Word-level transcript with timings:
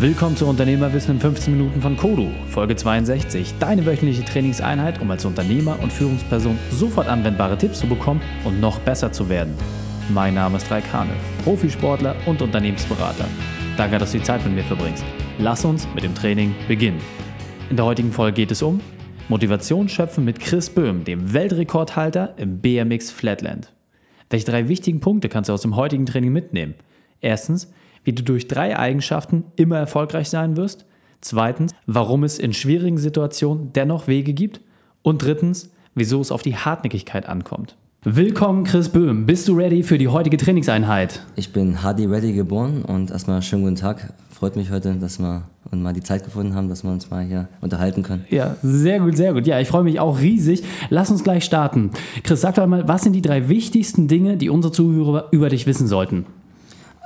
Willkommen 0.00 0.36
zu 0.36 0.46
Unternehmerwissen 0.46 1.16
in 1.16 1.20
15 1.20 1.56
Minuten 1.56 1.82
von 1.82 1.96
Kodu, 1.96 2.30
Folge 2.46 2.76
62. 2.76 3.54
Deine 3.58 3.84
wöchentliche 3.84 4.24
Trainingseinheit, 4.24 5.00
um 5.00 5.10
als 5.10 5.24
Unternehmer 5.24 5.76
und 5.82 5.92
Führungsperson 5.92 6.56
sofort 6.70 7.08
anwendbare 7.08 7.58
Tipps 7.58 7.80
zu 7.80 7.88
bekommen 7.88 8.20
und 8.44 8.60
noch 8.60 8.78
besser 8.78 9.10
zu 9.10 9.28
werden. 9.28 9.54
Mein 10.10 10.34
Name 10.34 10.58
ist 10.58 10.70
Raik 10.70 10.84
Hane, 10.92 11.10
Profisportler 11.42 12.14
und 12.26 12.40
Unternehmensberater. 12.40 13.24
Danke, 13.76 13.98
dass 13.98 14.12
du 14.12 14.18
die 14.18 14.24
Zeit 14.24 14.44
mit 14.44 14.54
mir 14.54 14.62
verbringst. 14.62 15.02
Lass 15.40 15.64
uns 15.64 15.88
mit 15.96 16.04
dem 16.04 16.14
Training 16.14 16.54
beginnen. 16.68 17.00
In 17.68 17.74
der 17.74 17.84
heutigen 17.84 18.12
Folge 18.12 18.36
geht 18.36 18.52
es 18.52 18.62
um 18.62 18.80
Motivation 19.28 19.88
schöpfen 19.88 20.24
mit 20.24 20.38
Chris 20.38 20.70
Böhm, 20.70 21.02
dem 21.02 21.32
Weltrekordhalter 21.32 22.34
im 22.36 22.60
BMX 22.60 23.10
Flatland. 23.10 23.72
Welche 24.30 24.46
drei 24.46 24.68
wichtigen 24.68 25.00
Punkte 25.00 25.28
kannst 25.28 25.48
du 25.48 25.54
aus 25.54 25.62
dem 25.62 25.74
heutigen 25.74 26.06
Training 26.06 26.32
mitnehmen? 26.32 26.74
Erstens, 27.20 27.72
wie 28.08 28.12
du 28.14 28.22
durch 28.22 28.48
drei 28.48 28.74
Eigenschaften 28.78 29.44
immer 29.56 29.76
erfolgreich 29.76 30.30
sein 30.30 30.56
wirst. 30.56 30.86
Zweitens, 31.20 31.74
warum 31.84 32.24
es 32.24 32.38
in 32.38 32.54
schwierigen 32.54 32.96
Situationen 32.96 33.74
dennoch 33.74 34.08
Wege 34.08 34.32
gibt. 34.32 34.62
Und 35.02 35.22
drittens, 35.22 35.70
wieso 35.94 36.18
es 36.22 36.32
auf 36.32 36.40
die 36.40 36.56
Hartnäckigkeit 36.56 37.28
ankommt. 37.28 37.76
Willkommen, 38.04 38.64
Chris 38.64 38.88
Böhm. 38.88 39.26
Bist 39.26 39.46
du 39.46 39.54
ready 39.54 39.82
für 39.82 39.98
die 39.98 40.08
heutige 40.08 40.38
Trainingseinheit? 40.38 41.20
Ich 41.36 41.52
bin 41.52 41.82
Hardy 41.82 42.06
Ready 42.06 42.32
geboren 42.32 42.82
und 42.82 43.10
erstmal 43.10 43.42
schönen 43.42 43.64
guten 43.64 43.76
Tag. 43.76 44.14
Freut 44.30 44.56
mich 44.56 44.70
heute, 44.70 44.94
dass 44.94 45.18
wir 45.18 45.42
und 45.70 45.82
mal 45.82 45.92
die 45.92 46.02
Zeit 46.02 46.24
gefunden 46.24 46.54
haben, 46.54 46.70
dass 46.70 46.84
wir 46.84 46.90
uns 46.90 47.10
mal 47.10 47.22
hier 47.22 47.48
unterhalten 47.60 48.02
können. 48.02 48.24
Ja, 48.30 48.56
sehr 48.62 49.00
gut, 49.00 49.18
sehr 49.18 49.34
gut. 49.34 49.46
Ja, 49.46 49.60
ich 49.60 49.68
freue 49.68 49.84
mich 49.84 50.00
auch 50.00 50.18
riesig. 50.18 50.62
Lass 50.88 51.10
uns 51.10 51.24
gleich 51.24 51.44
starten. 51.44 51.90
Chris, 52.22 52.40
sag 52.40 52.54
doch 52.54 52.66
mal, 52.66 52.88
was 52.88 53.02
sind 53.02 53.12
die 53.12 53.20
drei 53.20 53.50
wichtigsten 53.50 54.08
Dinge, 54.08 54.38
die 54.38 54.48
unsere 54.48 54.72
Zuhörer 54.72 55.28
über 55.30 55.50
dich 55.50 55.66
wissen 55.66 55.86
sollten? 55.86 56.24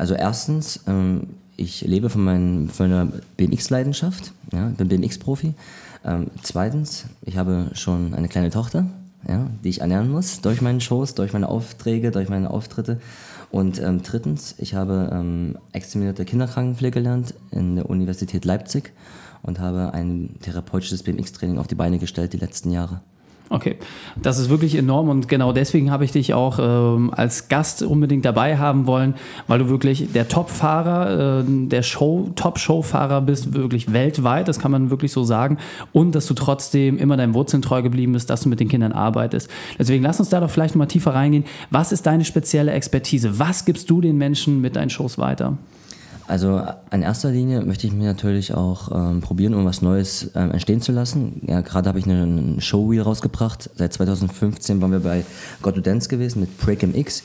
Also 0.03 0.15
erstens, 0.15 0.81
ähm, 0.89 1.29
ich 1.57 1.83
lebe 1.83 2.11
von, 2.11 2.25
meinen, 2.25 2.69
von 2.71 2.91
meiner 2.91 3.13
BMX-Leidenschaft, 3.37 4.33
ja, 4.53 4.67
bin 4.77 4.89
BMX-Profi. 4.89 5.55
Ähm, 6.05 6.27
zweitens, 6.43 7.05
ich 7.25 7.37
habe 7.37 7.71
schon 7.75 8.13
eine 8.13 8.27
kleine 8.27 8.51
Tochter, 8.51 8.87
ja, 9.29 9.47
die 9.63 9.69
ich 9.69 9.81
ernähren 9.81 10.11
muss 10.11 10.41
durch 10.41 10.61
meinen 10.61 10.81
Shows, 10.81 11.15
durch 11.15 11.33
meine 11.33 11.47
Aufträge, 11.47 12.11
durch 12.11 12.29
meine 12.29 12.51
Auftritte. 12.51 13.01
Und 13.53 13.81
ähm, 13.81 14.03
drittens, 14.03 14.57
ich 14.59 14.75
habe 14.75 15.09
ähm, 15.13 15.57
examinierte 15.71 16.25
Kinderkrankenpflege 16.25 16.95
gelernt 16.95 17.35
in 17.53 17.77
der 17.77 17.89
Universität 17.89 18.45
Leipzig 18.45 18.93
und 19.45 19.61
habe 19.61 19.95
ein 19.95 20.35
therapeutisches 20.43 21.05
BMX-Training 21.05 21.59
auf 21.59 21.69
die 21.69 21.77
Beine 21.77 22.01
gestellt 22.01 22.33
die 22.33 22.39
letzten 22.39 22.73
Jahre. 22.73 23.03
Okay, 23.49 23.77
das 24.21 24.39
ist 24.39 24.49
wirklich 24.49 24.75
enorm 24.77 25.11
und 25.11 25.29
genau 25.29 25.53
deswegen 25.53 25.91
habe 25.91 26.05
ich 26.07 26.13
dich 26.13 26.33
auch 26.33 26.59
ähm, 26.59 27.13
als 27.15 27.49
Gast 27.49 27.83
unbedingt 27.83 28.25
dabei 28.25 28.57
haben 28.57 28.87
wollen, 28.87 29.15
weil 29.47 29.59
du 29.59 29.69
wirklich 29.69 30.11
der 30.13 30.29
Top-Fahrer, 30.29 31.41
äh, 31.41 31.45
der 31.47 31.83
Show, 31.83 32.31
Top-Show-Fahrer 32.35 33.21
bist, 33.21 33.53
wirklich 33.53 33.93
weltweit, 33.93 34.49
das 34.49 34.59
kann 34.59 34.71
man 34.71 34.89
wirklich 34.89 35.13
so 35.13 35.23
sagen 35.23 35.59
und 35.93 36.15
dass 36.15 36.27
du 36.27 36.35
trotzdem 36.35 36.97
immer 36.97 37.19
deinen 37.19 37.35
Wurzeln 37.35 37.63
treu 37.63 37.83
geblieben 37.83 38.13
bist, 38.13 38.31
dass 38.31 38.41
du 38.41 38.49
mit 38.49 38.59
den 38.59 38.69
Kindern 38.69 38.93
arbeitest. 38.93 39.51
Deswegen 39.79 40.03
lass 40.03 40.19
uns 40.19 40.31
da 40.31 40.41
doch 40.41 40.51
vielleicht 40.51 40.75
mal 40.75 40.87
tiefer 40.87 41.15
reingehen. 41.15 41.45
Was 41.71 41.93
ist 41.93 42.07
deine 42.07 42.25
spezielle 42.25 42.73
Expertise? 42.73 43.39
Was 43.39 43.67
gibst 43.67 43.91
du 43.91 44.01
den 44.01 44.17
Menschen 44.17 44.63
mit 44.63 44.77
deinen 44.77 44.91
Shows 44.91 45.19
weiter? 45.19 45.59
Also 46.33 46.63
in 46.91 47.03
erster 47.03 47.31
Linie 47.31 47.61
möchte 47.61 47.87
ich 47.87 47.93
mir 47.93 48.07
natürlich 48.07 48.55
auch 48.55 48.91
ähm, 48.91 49.21
probieren, 49.21 49.53
um 49.53 49.67
was 49.67 49.83
Neues 49.83 50.31
ähm, 50.35 50.51
entstehen 50.53 50.81
zu 50.81 50.91
lassen. 50.91 51.43
Ja, 51.47 51.61
gerade 51.61 51.91
habe 51.91 51.99
ich 51.99 52.07
einen 52.07 52.59
Showreel 52.59 53.03
rausgebracht. 53.03 53.69
Seit 53.75 53.93
2015 53.93 54.81
waren 54.81 54.93
wir 54.93 55.01
bei 55.01 55.27
God 55.61 55.75
to 55.75 55.83
Dance 55.83 56.09
gewesen 56.09 56.41
mit 56.41 56.57
Break 56.57 56.85
MX. 56.85 57.23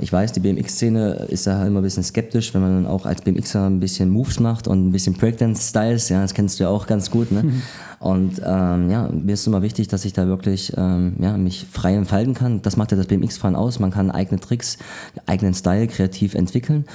Ich 0.00 0.12
weiß, 0.12 0.32
die 0.32 0.40
BMX-Szene 0.40 1.26
ist 1.28 1.46
da 1.46 1.66
immer 1.66 1.80
ein 1.80 1.82
bisschen 1.82 2.02
skeptisch, 2.02 2.54
wenn 2.54 2.62
man 2.62 2.84
dann 2.84 2.86
auch 2.90 3.04
als 3.04 3.20
BMXer 3.20 3.66
ein 3.66 3.80
bisschen 3.80 4.08
Moves 4.08 4.40
macht 4.40 4.66
und 4.66 4.88
ein 4.88 4.92
bisschen 4.92 5.14
Breakdance-Styles. 5.14 6.08
Ja, 6.08 6.22
das 6.22 6.32
kennst 6.32 6.58
du 6.58 6.64
ja 6.64 6.70
auch 6.70 6.86
ganz 6.86 7.10
gut. 7.10 7.30
Ne? 7.30 7.42
Mhm. 7.42 7.62
Und 7.98 8.40
ähm, 8.42 8.90
ja, 8.90 9.10
mir 9.12 9.34
ist 9.34 9.46
immer 9.46 9.60
wichtig, 9.60 9.88
dass 9.88 10.06
ich 10.06 10.14
da 10.14 10.26
wirklich 10.26 10.72
ähm, 10.78 11.16
ja, 11.20 11.36
mich 11.36 11.66
frei 11.70 11.94
entfalten 11.94 12.32
kann. 12.32 12.62
Das 12.62 12.78
macht 12.78 12.92
ja 12.92 12.96
das 12.96 13.08
BMX-Fahren 13.08 13.54
aus. 13.54 13.78
Man 13.78 13.90
kann 13.90 14.10
eigene 14.10 14.40
Tricks, 14.40 14.78
eigenen 15.26 15.52
Style 15.52 15.86
kreativ 15.86 16.34
entwickeln. 16.34 16.86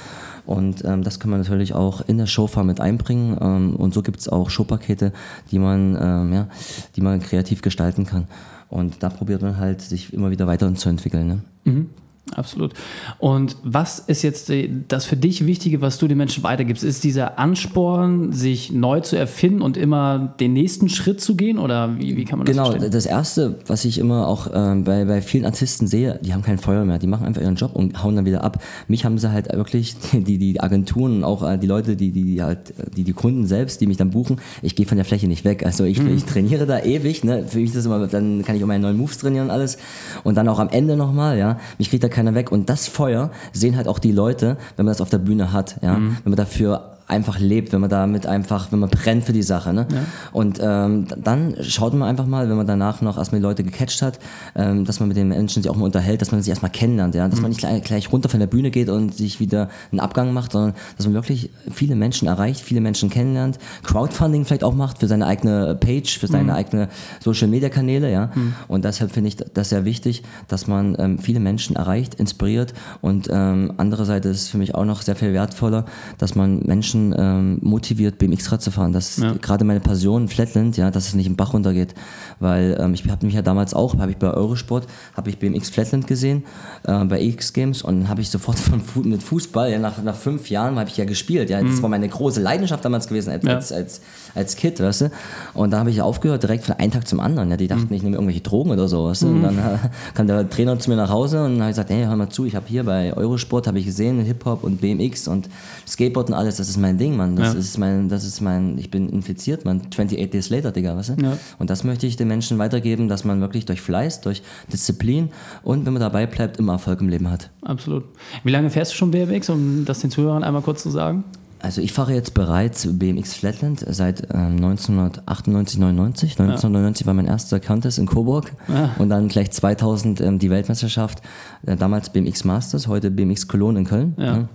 Und 0.44 0.84
ähm, 0.84 1.04
das 1.04 1.20
kann 1.20 1.30
man 1.30 1.40
natürlich 1.40 1.74
auch 1.74 2.00
in 2.08 2.18
der 2.18 2.26
Showfarm 2.26 2.66
mit 2.66 2.80
einbringen. 2.80 3.36
Ähm, 3.40 3.76
und 3.76 3.94
so 3.94 4.02
gibt 4.02 4.18
es 4.18 4.28
auch 4.28 4.50
Showpakete, 4.50 5.12
die 5.52 5.60
man, 5.60 5.96
ähm, 6.00 6.32
ja, 6.32 6.48
die 6.96 7.00
man 7.02 7.20
kreativ 7.20 7.62
gestalten 7.62 8.04
kann. 8.04 8.26
Und 8.68 9.04
da 9.04 9.10
probiert 9.10 9.42
man 9.42 9.58
halt, 9.58 9.82
sich 9.82 10.12
immer 10.12 10.30
wieder 10.30 10.48
weiterzuentwickeln. 10.48 11.28
Ne? 11.28 11.38
Mhm. 11.64 11.90
Absolut. 12.34 12.72
Und 13.18 13.56
was 13.62 14.00
ist 14.00 14.22
jetzt 14.22 14.50
das 14.88 15.04
für 15.04 15.16
dich 15.16 15.46
Wichtige, 15.46 15.80
was 15.80 15.98
du 15.98 16.08
den 16.08 16.18
Menschen 16.18 16.42
weitergibst? 16.42 16.82
Ist 16.82 17.04
dieser 17.04 17.38
Ansporn, 17.38 18.32
sich 18.32 18.72
neu 18.72 19.00
zu 19.00 19.16
erfinden 19.16 19.62
und 19.62 19.76
immer 19.76 20.34
den 20.40 20.52
nächsten 20.52 20.88
Schritt 20.88 21.20
zu 21.20 21.36
gehen? 21.36 21.58
Oder 21.58 21.96
wie, 21.98 22.16
wie 22.16 22.24
kann 22.24 22.40
man 22.40 22.46
das 22.46 22.56
Genau, 22.56 22.70
verstehen? 22.70 22.90
das 22.90 23.06
Erste, 23.06 23.58
was 23.68 23.84
ich 23.84 23.98
immer 23.98 24.26
auch 24.26 24.48
äh, 24.48 24.74
bei, 24.82 25.04
bei 25.04 25.22
vielen 25.22 25.44
Artisten 25.44 25.86
sehe, 25.86 26.18
die 26.20 26.34
haben 26.34 26.42
kein 26.42 26.58
Feuer 26.58 26.84
mehr. 26.84 26.98
Die 26.98 27.06
machen 27.06 27.26
einfach 27.26 27.40
ihren 27.40 27.54
Job 27.54 27.76
und 27.76 28.02
hauen 28.02 28.16
dann 28.16 28.26
wieder 28.26 28.42
ab. 28.42 28.60
Mich 28.88 29.04
haben 29.04 29.18
sie 29.18 29.30
halt 29.30 29.52
wirklich, 29.52 29.94
die, 30.12 30.38
die 30.38 30.60
Agenturen 30.60 31.18
und 31.18 31.24
auch 31.24 31.48
äh, 31.48 31.58
die 31.58 31.68
Leute, 31.68 31.94
die, 31.94 32.10
die, 32.10 32.42
halt, 32.42 32.74
die, 32.96 33.04
die 33.04 33.12
Kunden 33.12 33.46
selbst, 33.46 33.80
die 33.80 33.86
mich 33.86 33.98
dann 33.98 34.10
buchen, 34.10 34.40
ich 34.62 34.74
gehe 34.74 34.86
von 34.86 34.96
der 34.96 35.04
Fläche 35.04 35.28
nicht 35.28 35.44
weg. 35.44 35.64
Also 35.64 35.84
ich, 35.84 36.02
mhm. 36.02 36.16
ich 36.16 36.24
trainiere 36.24 36.66
da 36.66 36.80
ewig. 36.80 37.22
Ne? 37.22 37.44
Für 37.46 37.58
mich 37.58 37.68
ist 37.68 37.76
das 37.76 37.86
immer, 37.86 38.04
dann 38.08 38.44
kann 38.44 38.56
ich 38.56 38.64
auch 38.64 38.68
meine 38.68 38.82
neuen 38.82 38.96
Moves 38.96 39.18
trainieren 39.18 39.46
und 39.46 39.52
alles. 39.52 39.78
Und 40.24 40.34
dann 40.34 40.48
auch 40.48 40.58
am 40.58 40.70
Ende 40.70 40.96
nochmal, 40.96 41.38
ja. 41.38 41.60
Mich 41.78 41.88
kriegt 41.88 42.02
da 42.02 42.08
keiner 42.16 42.34
weg. 42.34 42.50
Und 42.50 42.68
das 42.68 42.88
Feuer 42.88 43.30
sehen 43.52 43.76
halt 43.76 43.86
auch 43.86 43.98
die 43.98 44.12
Leute, 44.12 44.56
wenn 44.76 44.86
man 44.86 44.90
das 44.90 45.00
auf 45.00 45.10
der 45.10 45.18
Bühne 45.18 45.52
hat, 45.52 45.76
ja. 45.82 45.94
Mhm. 45.94 46.16
Wenn 46.24 46.30
man 46.32 46.36
dafür 46.36 46.95
einfach 47.08 47.38
lebt, 47.38 47.72
wenn 47.72 47.80
man 47.80 47.90
damit 47.90 48.26
einfach, 48.26 48.72
wenn 48.72 48.80
man 48.80 48.90
brennt 48.90 49.24
für 49.24 49.32
die 49.32 49.42
Sache. 49.42 49.72
Ne? 49.72 49.86
Ja. 49.92 49.98
Und 50.32 50.58
ähm, 50.60 51.06
dann 51.16 51.56
schaut 51.62 51.94
man 51.94 52.08
einfach 52.08 52.26
mal, 52.26 52.48
wenn 52.48 52.56
man 52.56 52.66
danach 52.66 53.00
noch 53.00 53.16
erstmal 53.16 53.40
die 53.40 53.44
Leute 53.44 53.62
gecatcht 53.62 54.02
hat, 54.02 54.18
ähm, 54.56 54.84
dass 54.84 54.98
man 54.98 55.08
mit 55.08 55.16
den 55.16 55.28
Menschen 55.28 55.62
sich 55.62 55.70
auch 55.70 55.76
mal 55.76 55.84
unterhält, 55.84 56.20
dass 56.20 56.32
man 56.32 56.42
sich 56.42 56.50
erstmal 56.50 56.72
kennenlernt, 56.72 57.14
ja? 57.14 57.28
dass 57.28 57.36
mhm. 57.36 57.42
man 57.42 57.50
nicht 57.50 57.60
gleich, 57.60 57.82
gleich 57.84 58.12
runter 58.12 58.28
von 58.28 58.40
der 58.40 58.48
Bühne 58.48 58.72
geht 58.72 58.88
und 58.88 59.14
sich 59.14 59.38
wieder 59.38 59.68
einen 59.92 60.00
Abgang 60.00 60.32
macht, 60.32 60.52
sondern 60.52 60.74
dass 60.96 61.06
man 61.06 61.14
wirklich 61.14 61.50
viele 61.72 61.94
Menschen 61.94 62.26
erreicht, 62.26 62.60
viele 62.60 62.80
Menschen 62.80 63.08
kennenlernt, 63.08 63.58
Crowdfunding 63.84 64.44
vielleicht 64.44 64.64
auch 64.64 64.74
macht 64.74 64.98
für 64.98 65.06
seine 65.06 65.26
eigene 65.26 65.76
Page, 65.76 66.18
für 66.18 66.26
seine 66.26 66.44
mhm. 66.44 66.50
eigene 66.50 66.88
Social 67.20 67.46
Media 67.46 67.68
Kanäle, 67.68 68.10
ja. 68.10 68.30
Mhm. 68.34 68.54
Und 68.66 68.84
deshalb 68.84 69.12
finde 69.12 69.28
ich 69.28 69.36
das 69.36 69.68
sehr 69.68 69.84
wichtig, 69.84 70.24
dass 70.48 70.66
man 70.66 70.96
ähm, 70.98 71.18
viele 71.20 71.38
Menschen 71.38 71.76
erreicht, 71.76 72.16
inspiriert 72.16 72.74
und 73.00 73.28
ähm, 73.30 73.72
andererseits 73.76 74.26
ist 74.26 74.40
es 74.42 74.48
für 74.48 74.58
mich 74.58 74.74
auch 74.74 74.84
noch 74.84 75.02
sehr 75.02 75.14
viel 75.14 75.32
wertvoller, 75.32 75.84
dass 76.18 76.34
man 76.34 76.60
Menschen 76.64 76.95
Menschen 76.96 77.14
ähm, 77.18 77.58
motiviert, 77.62 78.18
BMX-Rad 78.18 78.62
zu 78.62 78.70
fahren. 78.70 78.92
Das 78.92 79.18
ja. 79.18 79.34
gerade 79.40 79.64
meine 79.64 79.80
Passion, 79.80 80.28
Flatland, 80.28 80.76
ja, 80.76 80.90
dass 80.90 81.08
es 81.08 81.14
nicht 81.14 81.26
im 81.26 81.36
Bach 81.36 81.52
runtergeht. 81.52 81.94
Weil 82.40 82.76
ähm, 82.80 82.94
ich 82.94 83.08
habe 83.08 83.24
mich 83.24 83.34
ja 83.34 83.42
damals 83.42 83.74
auch, 83.74 83.96
habe 83.98 84.10
ich 84.10 84.16
bei 84.16 84.32
Eurosport, 84.32 84.86
habe 85.14 85.30
ich 85.30 85.38
BMX 85.38 85.70
Flatland 85.70 86.06
gesehen, 86.06 86.44
äh, 86.84 87.04
bei 87.04 87.20
X 87.20 87.52
Games 87.52 87.82
und 87.82 88.08
habe 88.08 88.20
ich 88.20 88.30
sofort 88.30 88.58
von, 88.58 89.08
mit 89.08 89.22
Fußball, 89.22 89.70
ja, 89.70 89.78
nach, 89.78 90.02
nach 90.02 90.16
fünf 90.16 90.50
Jahren 90.50 90.78
habe 90.78 90.88
ich 90.88 90.96
ja 90.96 91.04
gespielt. 91.04 91.50
Ja, 91.50 91.62
das 91.62 91.76
mhm. 91.76 91.82
war 91.82 91.90
meine 91.90 92.08
große 92.08 92.40
Leidenschaft 92.40 92.84
damals 92.84 93.08
gewesen 93.08 93.30
als, 93.30 93.44
ja. 93.44 93.54
als, 93.54 93.72
als, 93.72 94.00
als 94.34 94.56
Kid, 94.56 94.80
weißt 94.80 95.02
du. 95.02 95.10
Und 95.54 95.70
da 95.70 95.78
habe 95.78 95.90
ich 95.90 96.00
aufgehört, 96.00 96.42
direkt 96.42 96.64
von 96.64 96.76
einem 96.76 96.92
Tag 96.92 97.06
zum 97.06 97.20
anderen. 97.20 97.50
Ja, 97.50 97.56
die 97.56 97.68
dachten, 97.68 97.86
mhm. 97.88 97.94
ich 97.94 98.02
nehme 98.02 98.16
irgendwelche 98.16 98.40
Drogen 98.42 98.70
oder 98.70 98.88
so, 98.88 99.04
weißt 99.04 99.22
du. 99.22 99.26
Mhm. 99.28 99.34
Und 99.36 99.42
dann 99.42 99.58
äh, 99.58 99.78
kam 100.14 100.26
der 100.26 100.48
Trainer 100.48 100.78
zu 100.78 100.90
mir 100.90 100.96
nach 100.96 101.10
Hause 101.10 101.44
und 101.44 101.60
habe 101.60 101.68
gesagt, 101.68 101.90
hey, 101.90 102.04
hör 102.04 102.16
mal 102.16 102.28
zu, 102.28 102.44
ich 102.44 102.54
habe 102.54 102.66
hier 102.68 102.84
bei 102.84 103.14
Eurosport, 103.14 103.66
habe 103.66 103.78
ich 103.78 103.86
gesehen, 103.86 104.20
Hip-Hop 104.20 104.64
und 104.64 104.80
BMX 104.80 105.28
und 105.28 105.48
Skateboard 105.86 106.28
und 106.28 106.34
alles, 106.34 106.56
das 106.56 106.68
ist 106.68 106.76
mein 106.76 106.85
Ding, 106.92 107.16
Mann. 107.16 107.36
Das 107.36 107.54
ja. 107.54 107.58
ist 107.58 107.78
mein, 107.78 108.08
das 108.08 108.24
ist 108.24 108.40
mein, 108.40 108.78
ich 108.78 108.90
bin 108.90 109.08
infiziert, 109.08 109.64
man. 109.64 109.80
28 109.80 110.30
Days 110.30 110.50
later, 110.50 110.72
Digga, 110.72 110.96
weißt 110.96 111.10
du? 111.10 111.22
Ja. 111.22 111.36
Und 111.58 111.70
das 111.70 111.84
möchte 111.84 112.06
ich 112.06 112.16
den 112.16 112.28
Menschen 112.28 112.58
weitergeben, 112.58 113.08
dass 113.08 113.24
man 113.24 113.40
wirklich 113.40 113.66
durch 113.66 113.80
Fleiß, 113.80 114.20
durch 114.20 114.42
Disziplin 114.72 115.30
und 115.62 115.86
wenn 115.86 115.92
man 115.92 116.00
dabei 116.00 116.26
bleibt, 116.26 116.58
immer 116.58 116.74
Erfolg 116.74 117.00
im 117.00 117.08
Leben 117.08 117.30
hat. 117.30 117.50
Absolut. 117.62 118.04
Wie 118.44 118.50
lange 118.50 118.70
fährst 118.70 118.92
du 118.92 118.96
schon 118.96 119.10
BMX, 119.10 119.50
um 119.50 119.84
das 119.84 120.00
den 120.00 120.10
Zuhörern 120.10 120.44
einmal 120.44 120.62
kurz 120.62 120.82
zu 120.82 120.90
sagen? 120.90 121.24
Also 121.60 121.80
ich 121.80 121.92
fahre 121.92 122.12
jetzt 122.12 122.34
bereits 122.34 122.86
BMX 122.98 123.34
Flatland 123.34 123.84
seit 123.88 124.22
ähm, 124.32 124.56
1998, 124.56 125.78
99. 125.78 126.32
1999 126.38 127.00
ja. 127.00 127.06
war 127.06 127.14
mein 127.14 127.26
erster 127.26 127.60
Contest 127.60 127.98
in 127.98 128.06
Coburg 128.06 128.52
ja. 128.68 128.94
und 128.98 129.08
dann 129.08 129.28
gleich 129.28 129.50
2000 129.50 130.20
ähm, 130.20 130.38
die 130.38 130.50
Weltmeisterschaft, 130.50 131.22
äh, 131.64 131.76
damals 131.76 132.10
BMX 132.10 132.44
Masters, 132.44 132.88
heute 132.88 133.10
BMX 133.10 133.48
Cologne 133.48 133.80
in 133.80 133.84
Köln. 133.86 134.14
Ja. 134.18 134.48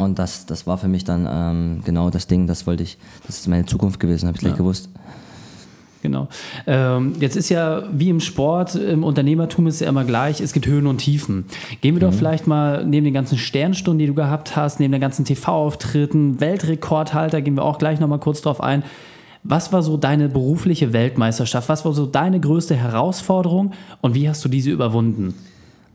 Und 0.00 0.18
das, 0.18 0.46
das 0.46 0.66
war 0.66 0.78
für 0.78 0.88
mich 0.88 1.04
dann 1.04 1.28
ähm, 1.30 1.82
genau 1.84 2.10
das 2.10 2.26
Ding, 2.26 2.46
das 2.46 2.66
wollte 2.66 2.82
ich, 2.82 2.98
das 3.26 3.40
ist 3.40 3.48
meine 3.48 3.66
Zukunft 3.66 4.00
gewesen, 4.00 4.26
habe 4.26 4.36
ich 4.36 4.40
gleich 4.40 4.56
gewusst. 4.56 4.88
Genau. 6.02 6.28
Ähm, 6.66 7.12
jetzt 7.20 7.36
ist 7.36 7.50
ja 7.50 7.82
wie 7.92 8.08
im 8.08 8.20
Sport, 8.20 8.74
im 8.74 9.04
Unternehmertum 9.04 9.66
ist 9.66 9.74
es 9.74 9.80
ja 9.80 9.88
immer 9.88 10.04
gleich, 10.04 10.40
es 10.40 10.54
gibt 10.54 10.66
Höhen 10.66 10.86
und 10.86 10.98
Tiefen. 10.98 11.44
Gehen 11.82 11.94
wir 11.94 12.06
mhm. 12.06 12.10
doch 12.10 12.18
vielleicht 12.18 12.46
mal 12.46 12.86
neben 12.86 13.04
den 13.04 13.12
ganzen 13.12 13.36
Sternstunden, 13.36 13.98
die 13.98 14.06
du 14.06 14.14
gehabt 14.14 14.56
hast, 14.56 14.80
neben 14.80 14.92
den 14.92 15.00
ganzen 15.00 15.26
TV-Auftritten, 15.26 16.40
Weltrekordhalter, 16.40 17.42
gehen 17.42 17.54
wir 17.54 17.64
auch 17.64 17.78
gleich 17.78 18.00
nochmal 18.00 18.18
kurz 18.18 18.40
drauf 18.40 18.62
ein. 18.62 18.82
Was 19.42 19.72
war 19.72 19.82
so 19.82 19.96
deine 19.96 20.28
berufliche 20.28 20.92
Weltmeisterschaft? 20.92 21.68
Was 21.68 21.84
war 21.84 21.92
so 21.92 22.06
deine 22.06 22.40
größte 22.40 22.76
Herausforderung 22.76 23.72
und 24.00 24.14
wie 24.14 24.28
hast 24.28 24.44
du 24.44 24.48
diese 24.48 24.70
überwunden? 24.70 25.34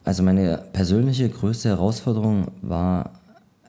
Also 0.03 0.21
meine 0.21 0.63
persönliche 0.71 1.29
größte 1.29 1.69
Herausforderung 1.69 2.45
war 2.61 3.09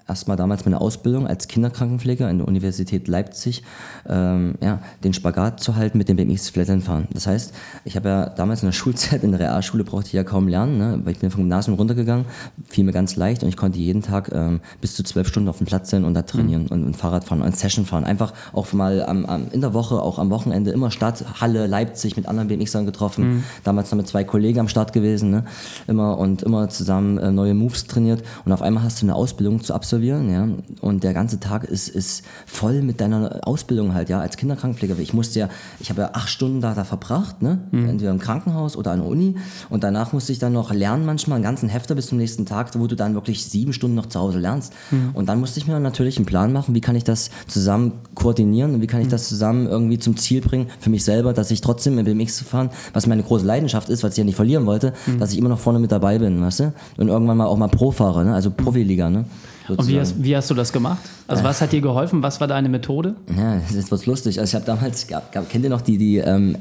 erstmal 0.09 0.37
damals 0.37 0.65
meine 0.65 0.81
Ausbildung 0.81 1.27
als 1.27 1.49
Kinderkrankenpfleger 1.49 2.31
in 2.31 2.39
der 2.39 2.49
Universität 2.49 3.09
Leipzig, 3.09 3.63
ähm, 4.09 4.55
ja, 4.61 4.81
den 5.03 5.13
Spagat 5.13 5.61
zu 5.61 5.77
halten 5.77 5.99
mit 5.99 6.09
dem 6.09 6.17
BMX 6.17 6.51
fahren. 6.51 7.09
Das 7.13 7.27
heißt, 7.27 7.53
ich 7.85 7.97
habe 7.97 8.09
ja 8.09 8.27
damals 8.29 8.63
in 8.63 8.69
der 8.69 8.73
Schulzeit, 8.77 9.25
in 9.25 9.33
der 9.33 9.41
Realschule 9.41 9.85
brauchte 9.85 10.09
ich 10.09 10.13
ja 10.13 10.25
kaum 10.25 10.49
lernen, 10.49 10.79
ne, 10.79 11.01
weil 11.05 11.13
ich 11.13 11.19
bin 11.19 11.31
vom 11.31 11.43
Gymnasium 11.43 11.77
runtergegangen, 11.77 12.27
fiel 12.69 12.85
mir 12.85 12.93
ganz 12.93 13.17
leicht 13.17 13.43
und 13.43 13.49
ich 13.49 13.57
konnte 13.57 13.79
jeden 13.79 14.03
Tag 14.03 14.31
ähm, 14.33 14.61
bis 14.81 14.95
zu 14.95 15.03
zwölf 15.03 15.29
Stunden 15.29 15.49
auf 15.49 15.59
dem 15.59 15.67
Platz 15.67 15.91
sein 15.91 16.05
und 16.05 16.15
da 16.15 16.23
trainieren 16.23 16.63
mhm. 16.65 16.69
und, 16.69 16.85
und 16.85 16.97
Fahrrad 16.97 17.25
fahren 17.25 17.43
und 17.43 17.57
Session 17.57 17.85
fahren. 17.85 18.05
Einfach 18.05 18.33
auch 18.53 18.73
mal 18.73 19.05
am, 19.05 19.27
am, 19.27 19.49
in 19.51 19.61
der 19.61 19.75
Woche, 19.75 20.01
auch 20.01 20.19
am 20.19 20.31
Wochenende 20.31 20.71
immer 20.71 20.91
Stadt, 20.91 21.41
Halle, 21.41 21.67
Leipzig 21.67 22.17
mit 22.17 22.27
anderen 22.27 22.49
BMXern 22.49 22.87
getroffen. 22.87 23.29
Mhm. 23.29 23.45
Damals 23.65 23.91
noch 23.91 23.97
mit 23.97 24.09
zwei 24.09 24.25
Kollegen 24.25 24.61
am 24.61 24.69
Start 24.69 24.93
gewesen, 24.93 25.31
ne? 25.31 25.45
immer 25.87 26.19
und 26.19 26.43
immer 26.43 26.69
zusammen 26.69 27.19
äh, 27.19 27.31
neue 27.31 27.55
Moves 27.55 27.87
trainiert 27.87 28.23
und 28.45 28.53
auf 28.53 28.63
einmal 28.63 28.85
hast 28.85 29.03
du 29.03 29.07
eine 29.07 29.15
Ausbildung 29.15 29.63
zu 29.63 29.75
absolvieren, 29.75 29.96
ja, 30.05 30.49
und 30.81 31.05
der 31.05 31.15
ganze 31.15 31.41
Tag 31.41 31.65
ist, 31.65 31.89
ist 31.89 32.25
voll 32.47 32.83
mit 32.83 33.01
deiner 33.01 33.41
Ausbildung 33.47 33.95
halt, 33.95 34.09
ja, 34.09 34.21
als 34.21 34.37
Kinderkrankenpfleger. 34.37 34.99
Ich 34.99 35.15
musste 35.15 35.39
ja, 35.41 35.49
ich 35.81 35.91
habe 35.91 36.03
ja 36.03 36.11
acht 36.13 36.29
Stunden 36.29 36.61
da, 36.61 36.75
da 36.75 36.85
verbracht, 36.85 37.43
ne, 37.43 37.61
mhm. 37.71 37.89
entweder 37.89 38.11
im 38.11 38.19
Krankenhaus 38.19 38.77
oder 38.77 38.93
an 38.93 39.01
der 39.01 39.09
Uni 39.09 39.37
und 39.71 39.85
danach 39.85 40.13
musste 40.13 40.33
ich 40.33 40.39
dann 40.39 40.53
noch 40.53 40.73
lernen 40.73 41.07
manchmal, 41.07 41.37
einen 41.37 41.45
ganzen 41.45 41.69
Hefter 41.69 41.95
bis 41.95 42.09
zum 42.09 42.19
nächsten 42.19 42.47
Tag, 42.47 42.71
wo 42.79 42.87
du 42.87 42.97
dann 42.97 43.15
wirklich 43.15 43.45
sieben 43.45 43.73
Stunden 43.73 43.97
noch 43.97 44.07
zu 44.07 44.21
Hause 44.21 44.39
lernst 44.39 44.73
mhm. 44.91 45.11
und 45.15 45.29
dann 45.29 45.41
musste 45.41 45.61
ich 45.61 45.67
mir 45.67 45.79
natürlich 45.81 46.17
einen 46.17 46.27
Plan 46.27 46.53
machen, 46.53 46.75
wie 46.75 46.81
kann 46.81 46.97
ich 46.97 47.05
das 47.05 47.31
zusammen 47.47 47.93
koordinieren 48.15 48.75
und 48.75 48.83
wie 48.83 48.87
kann 48.87 49.01
ich 49.01 49.07
mhm. 49.07 49.11
das 49.11 49.29
zusammen 49.29 49.67
irgendwie 49.67 49.99
zum 49.99 50.17
Ziel 50.17 50.41
bringen 50.41 50.69
für 50.81 50.91
mich 50.91 51.05
selber, 51.05 51.33
dass 51.33 51.51
ich 51.51 51.61
trotzdem 51.61 51.95
mit 51.97 52.07
BMX 52.07 52.37
zu 52.37 52.45
fahren, 52.45 52.71
was 52.93 53.07
meine 53.07 53.23
große 53.23 53.45
Leidenschaft 53.45 53.89
ist, 53.89 54.03
was 54.03 54.13
ich 54.13 54.19
ja 54.19 54.25
nicht 54.25 54.37
verlieren 54.37 54.67
wollte, 54.67 54.93
mhm. 55.07 55.19
dass 55.19 55.33
ich 55.33 55.39
immer 55.39 55.49
noch 55.49 55.59
vorne 55.59 55.79
mit 55.79 55.93
dabei 55.93 56.19
bin, 56.19 56.41
weißt 56.41 56.61
du, 56.61 56.73
und 56.97 57.09
irgendwann 57.09 57.37
mal 57.37 57.47
auch 57.47 57.57
mal 57.57 57.69
Pro 57.69 57.91
fahre, 57.91 58.25
ne? 58.25 58.35
also 58.35 58.51
Profiliga. 58.51 59.11
Ne? 59.11 59.25
Und 59.69 59.89
wie 59.89 59.99
hast, 59.99 60.23
wie 60.23 60.37
hast, 60.37 60.51
du 60.51 60.55
das 60.55 60.73
gemacht? 60.73 60.99
Also 61.27 61.43
was 61.43 61.61
hat 61.61 61.73
dir 61.73 61.81
geholfen? 61.81 62.23
Was 62.23 62.41
war 62.41 62.47
deine 62.47 62.69
Methode? 62.69 63.17
Ja, 63.37 63.57
das 63.57 63.75
ist 63.75 63.91
was 63.91 64.07
lustig. 64.07 64.39
Also 64.39 64.51
ich 64.51 64.55
habe 64.55 64.65
damals, 64.65 65.07
gab, 65.07 65.33
gab, 65.33 65.49
kennt 65.49 65.65
ihr 65.65 65.71
noch 65.71 65.81
die, 65.81 65.99
die, 65.99 66.19
ähm, 66.19 66.57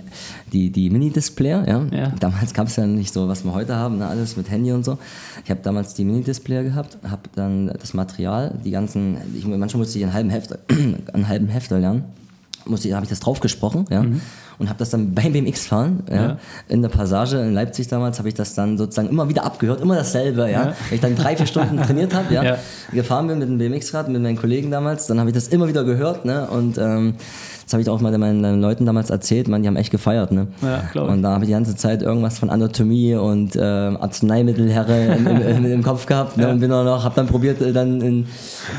die, 0.51 0.71
die 0.71 0.89
Mini-Displayer? 0.89 1.67
Ja? 1.67 1.85
ja? 1.91 2.13
Damals 2.19 2.53
gab 2.53 2.67
es 2.67 2.75
ja 2.75 2.85
nicht 2.87 3.13
so, 3.13 3.27
was 3.27 3.43
wir 3.43 3.53
heute 3.53 3.75
haben, 3.75 3.99
ne? 3.99 4.07
alles 4.07 4.37
mit 4.37 4.49
Handy 4.49 4.71
und 4.71 4.83
so. 4.83 4.97
Ich 5.43 5.51
habe 5.51 5.61
damals 5.63 5.93
die 5.93 6.03
Mini-Displayer 6.03 6.63
gehabt, 6.63 6.97
habe 7.07 7.23
dann 7.35 7.67
das 7.67 7.93
Material, 7.93 8.57
die 8.63 8.71
ganzen, 8.71 9.17
ich, 9.35 9.45
manchmal 9.45 9.79
musste 9.79 9.99
ich 9.99 10.03
einen 10.03 10.13
halben 10.13 10.29
Hefter, 10.29 10.59
einen 11.13 11.27
halben 11.27 11.47
Hefter 11.47 11.79
lernen, 11.79 12.05
habe 12.65 13.03
ich 13.03 13.09
das 13.09 13.19
drauf 13.19 13.39
gesprochen, 13.39 13.85
ja. 13.89 14.03
Mhm 14.03 14.21
und 14.57 14.69
habe 14.69 14.79
das 14.79 14.89
dann 14.89 15.13
beim 15.13 15.33
BMX-Fahren 15.33 16.03
ja, 16.09 16.15
ja. 16.15 16.37
in 16.67 16.81
der 16.81 16.89
Passage 16.89 17.37
in 17.37 17.53
Leipzig 17.53 17.87
damals 17.87 18.19
habe 18.19 18.29
ich 18.29 18.35
das 18.35 18.55
dann 18.55 18.77
sozusagen 18.77 19.09
immer 19.09 19.27
wieder 19.29 19.43
abgehört, 19.43 19.81
immer 19.81 19.95
dasselbe, 19.95 20.43
ja. 20.43 20.47
ja. 20.47 20.73
Wenn 20.89 20.95
ich 20.95 21.01
dann 21.01 21.15
drei, 21.15 21.35
vier 21.35 21.45
Stunden 21.45 21.77
trainiert 21.81 22.13
habe, 22.13 22.33
ja, 22.33 22.57
gefahren 22.91 23.27
bin 23.27 23.39
mit 23.39 23.49
dem 23.49 23.57
BMX-Rad, 23.57 24.09
mit 24.09 24.21
meinen 24.21 24.37
Kollegen 24.37 24.71
damals, 24.71 25.07
dann 25.07 25.19
habe 25.19 25.29
ich 25.29 25.33
das 25.33 25.47
immer 25.47 25.67
wieder 25.67 25.83
gehört, 25.83 26.25
ne, 26.25 26.47
und 26.47 26.77
ähm, 26.77 27.15
das 27.65 27.73
habe 27.73 27.81
ich 27.81 27.89
auch 27.89 27.99
mal 27.99 28.15
meinen 28.15 28.61
Leuten 28.61 28.85
damals 28.85 29.09
erzählt, 29.09 29.47
man, 29.47 29.63
die 29.63 29.67
haben 29.67 29.75
echt 29.75 29.89
gefeiert, 29.89 30.31
ne? 30.31 30.45
Ja, 30.61 30.83
glaube 30.91 31.11
Und 31.11 31.23
da 31.23 31.31
habe 31.31 31.45
ich 31.45 31.47
die 31.47 31.53
ganze 31.53 31.75
Zeit 31.75 32.03
irgendwas 32.03 32.37
von 32.37 32.51
Anatomie 32.51 33.15
und 33.15 33.55
äh, 33.55 33.59
Arzneimittelherre 33.59 35.15
im, 35.15 35.25
im, 35.27 35.65
im, 35.65 35.83
Kopf 35.83 36.05
gehabt, 36.05 36.37
ne? 36.37 36.43
Ja. 36.43 36.51
Und 36.51 36.59
bin 36.59 36.71
auch 36.71 36.83
noch, 36.83 37.03
habe 37.03 37.15
dann 37.15 37.25
probiert, 37.25 37.61
äh, 37.61 37.73
dann 37.73 38.01
in 38.01 38.27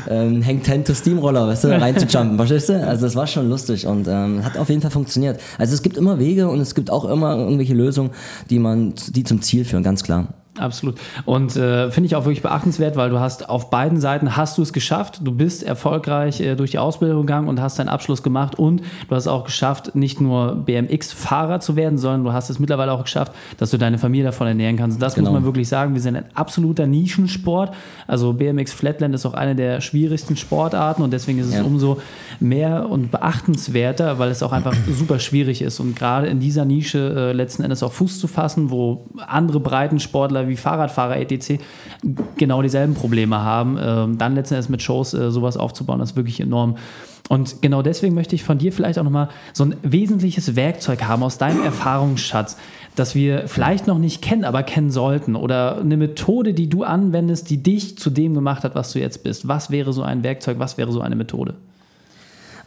ähm, 0.09 0.45
Hang 0.45 0.63
Ten 0.63 0.85
to 0.85 0.93
Steamroller, 0.93 1.49
weißt 1.49 1.65
du, 1.65 1.81
reinzujumpen, 1.81 2.37
verstehst 2.37 2.69
du? 2.69 2.87
Also 2.87 3.05
das 3.05 3.15
war 3.17 3.27
schon 3.27 3.49
lustig 3.49 3.85
und 3.85 4.07
ähm, 4.07 4.45
hat 4.45 4.57
auf 4.57 4.69
jeden 4.69 4.81
Fall 4.81 4.91
funktioniert. 4.91 5.37
Also 5.57 5.73
es 5.73 5.81
gibt 5.81 5.97
immer 5.97 6.17
Wege 6.17 6.47
und 6.47 6.61
es 6.61 6.73
gibt 6.73 6.89
auch 6.89 7.03
immer 7.03 7.35
irgendwelche 7.35 7.73
Lösungen, 7.73 8.11
die 8.49 8.57
man, 8.57 8.93
die 9.09 9.25
zum 9.25 9.41
Ziel 9.41 9.65
führen, 9.65 9.83
ganz 9.83 10.03
klar. 10.03 10.27
Absolut. 10.59 10.99
Und 11.25 11.55
äh, 11.55 11.91
finde 11.91 12.07
ich 12.07 12.15
auch 12.15 12.25
wirklich 12.25 12.41
beachtenswert, 12.41 12.95
weil 12.95 13.09
du 13.09 13.19
hast 13.19 13.49
auf 13.49 13.69
beiden 13.69 13.99
Seiten 13.99 14.35
hast 14.35 14.57
du 14.57 14.61
es 14.61 14.73
geschafft. 14.73 15.19
Du 15.23 15.31
bist 15.31 15.63
erfolgreich 15.63 16.39
äh, 16.39 16.55
durch 16.55 16.71
die 16.71 16.79
Ausbildung 16.79 17.21
gegangen 17.21 17.47
und 17.47 17.61
hast 17.61 17.79
deinen 17.79 17.89
Abschluss 17.89 18.23
gemacht 18.23 18.57
und 18.57 18.81
du 19.07 19.15
hast 19.15 19.27
auch 19.27 19.45
geschafft, 19.45 19.95
nicht 19.95 20.21
nur 20.21 20.55
BMX-Fahrer 20.55 21.59
zu 21.59 21.75
werden, 21.75 21.97
sondern 21.97 22.23
du 22.23 22.33
hast 22.33 22.49
es 22.49 22.59
mittlerweile 22.59 22.91
auch 22.91 23.03
geschafft, 23.03 23.31
dass 23.57 23.71
du 23.71 23.77
deine 23.77 23.97
Familie 23.97 24.25
davon 24.25 24.47
ernähren 24.47 24.77
kannst. 24.77 24.97
Und 24.97 25.01
das 25.01 25.15
genau. 25.15 25.29
muss 25.29 25.39
man 25.39 25.45
wirklich 25.45 25.67
sagen. 25.67 25.93
Wir 25.93 26.01
sind 26.01 26.15
ein 26.15 26.25
absoluter 26.33 26.87
Nischensport. 26.87 27.73
Also 28.07 28.33
BMX 28.33 28.73
Flatland 28.73 29.13
ist 29.15 29.25
auch 29.25 29.33
eine 29.33 29.55
der 29.55 29.81
schwierigsten 29.81 30.37
Sportarten 30.37 31.01
und 31.01 31.11
deswegen 31.11 31.39
ist 31.39 31.47
es 31.47 31.55
ja. 31.55 31.63
umso 31.63 32.01
mehr 32.39 32.89
und 32.89 33.11
beachtenswerter, 33.11 34.19
weil 34.19 34.29
es 34.29 34.43
auch 34.43 34.51
einfach 34.51 34.75
super 34.91 35.19
schwierig 35.19 35.61
ist. 35.61 35.79
Und 35.79 35.95
gerade 35.95 36.27
in 36.27 36.39
dieser 36.39 36.65
Nische 36.65 37.13
äh, 37.15 37.31
letzten 37.33 37.63
Endes 37.63 37.83
auch 37.83 37.91
Fuß 37.91 38.19
zu 38.19 38.27
fassen, 38.27 38.71
wo 38.71 39.05
andere 39.27 39.59
Breitensportler 39.59 40.46
wie 40.47 40.55
Fahrradfahrer 40.55 41.17
etc. 41.17 41.59
genau 42.37 42.61
dieselben 42.61 42.93
Probleme 42.93 43.41
haben, 43.41 43.77
ähm, 43.81 44.17
dann 44.17 44.35
letzten 44.35 44.55
Endes 44.55 44.69
mit 44.69 44.81
Shows 44.81 45.13
äh, 45.13 45.31
sowas 45.31 45.57
aufzubauen, 45.57 45.99
das 45.99 46.11
ist 46.11 46.15
wirklich 46.15 46.39
enorm. 46.39 46.75
Und 47.29 47.61
genau 47.61 47.81
deswegen 47.81 48.15
möchte 48.15 48.35
ich 48.35 48.43
von 48.43 48.57
dir 48.57 48.71
vielleicht 48.71 48.97
auch 48.99 49.03
nochmal 49.03 49.29
so 49.53 49.65
ein 49.65 49.75
wesentliches 49.83 50.55
Werkzeug 50.55 51.03
haben 51.03 51.23
aus 51.23 51.37
deinem 51.37 51.61
Erfahrungsschatz, 51.63 52.57
das 52.95 53.15
wir 53.15 53.47
vielleicht 53.47 53.85
noch 53.85 53.99
nicht 53.99 54.21
kennen, 54.21 54.45
aber 54.45 54.63
kennen 54.63 54.91
sollten. 54.91 55.35
Oder 55.35 55.79
eine 55.79 55.97
Methode, 55.97 56.53
die 56.53 56.69
du 56.69 56.83
anwendest, 56.83 57.49
die 57.49 57.61
dich 57.61 57.97
zu 57.97 58.09
dem 58.09 58.33
gemacht 58.33 58.63
hat, 58.63 58.75
was 58.75 58.93
du 58.93 58.99
jetzt 58.99 59.23
bist. 59.23 59.47
Was 59.47 59.71
wäre 59.71 59.91
so 59.93 60.03
ein 60.03 60.23
Werkzeug, 60.23 60.59
was 60.59 60.77
wäre 60.77 60.91
so 60.91 61.01
eine 61.01 61.15
Methode? 61.15 61.55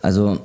Also 0.03 0.38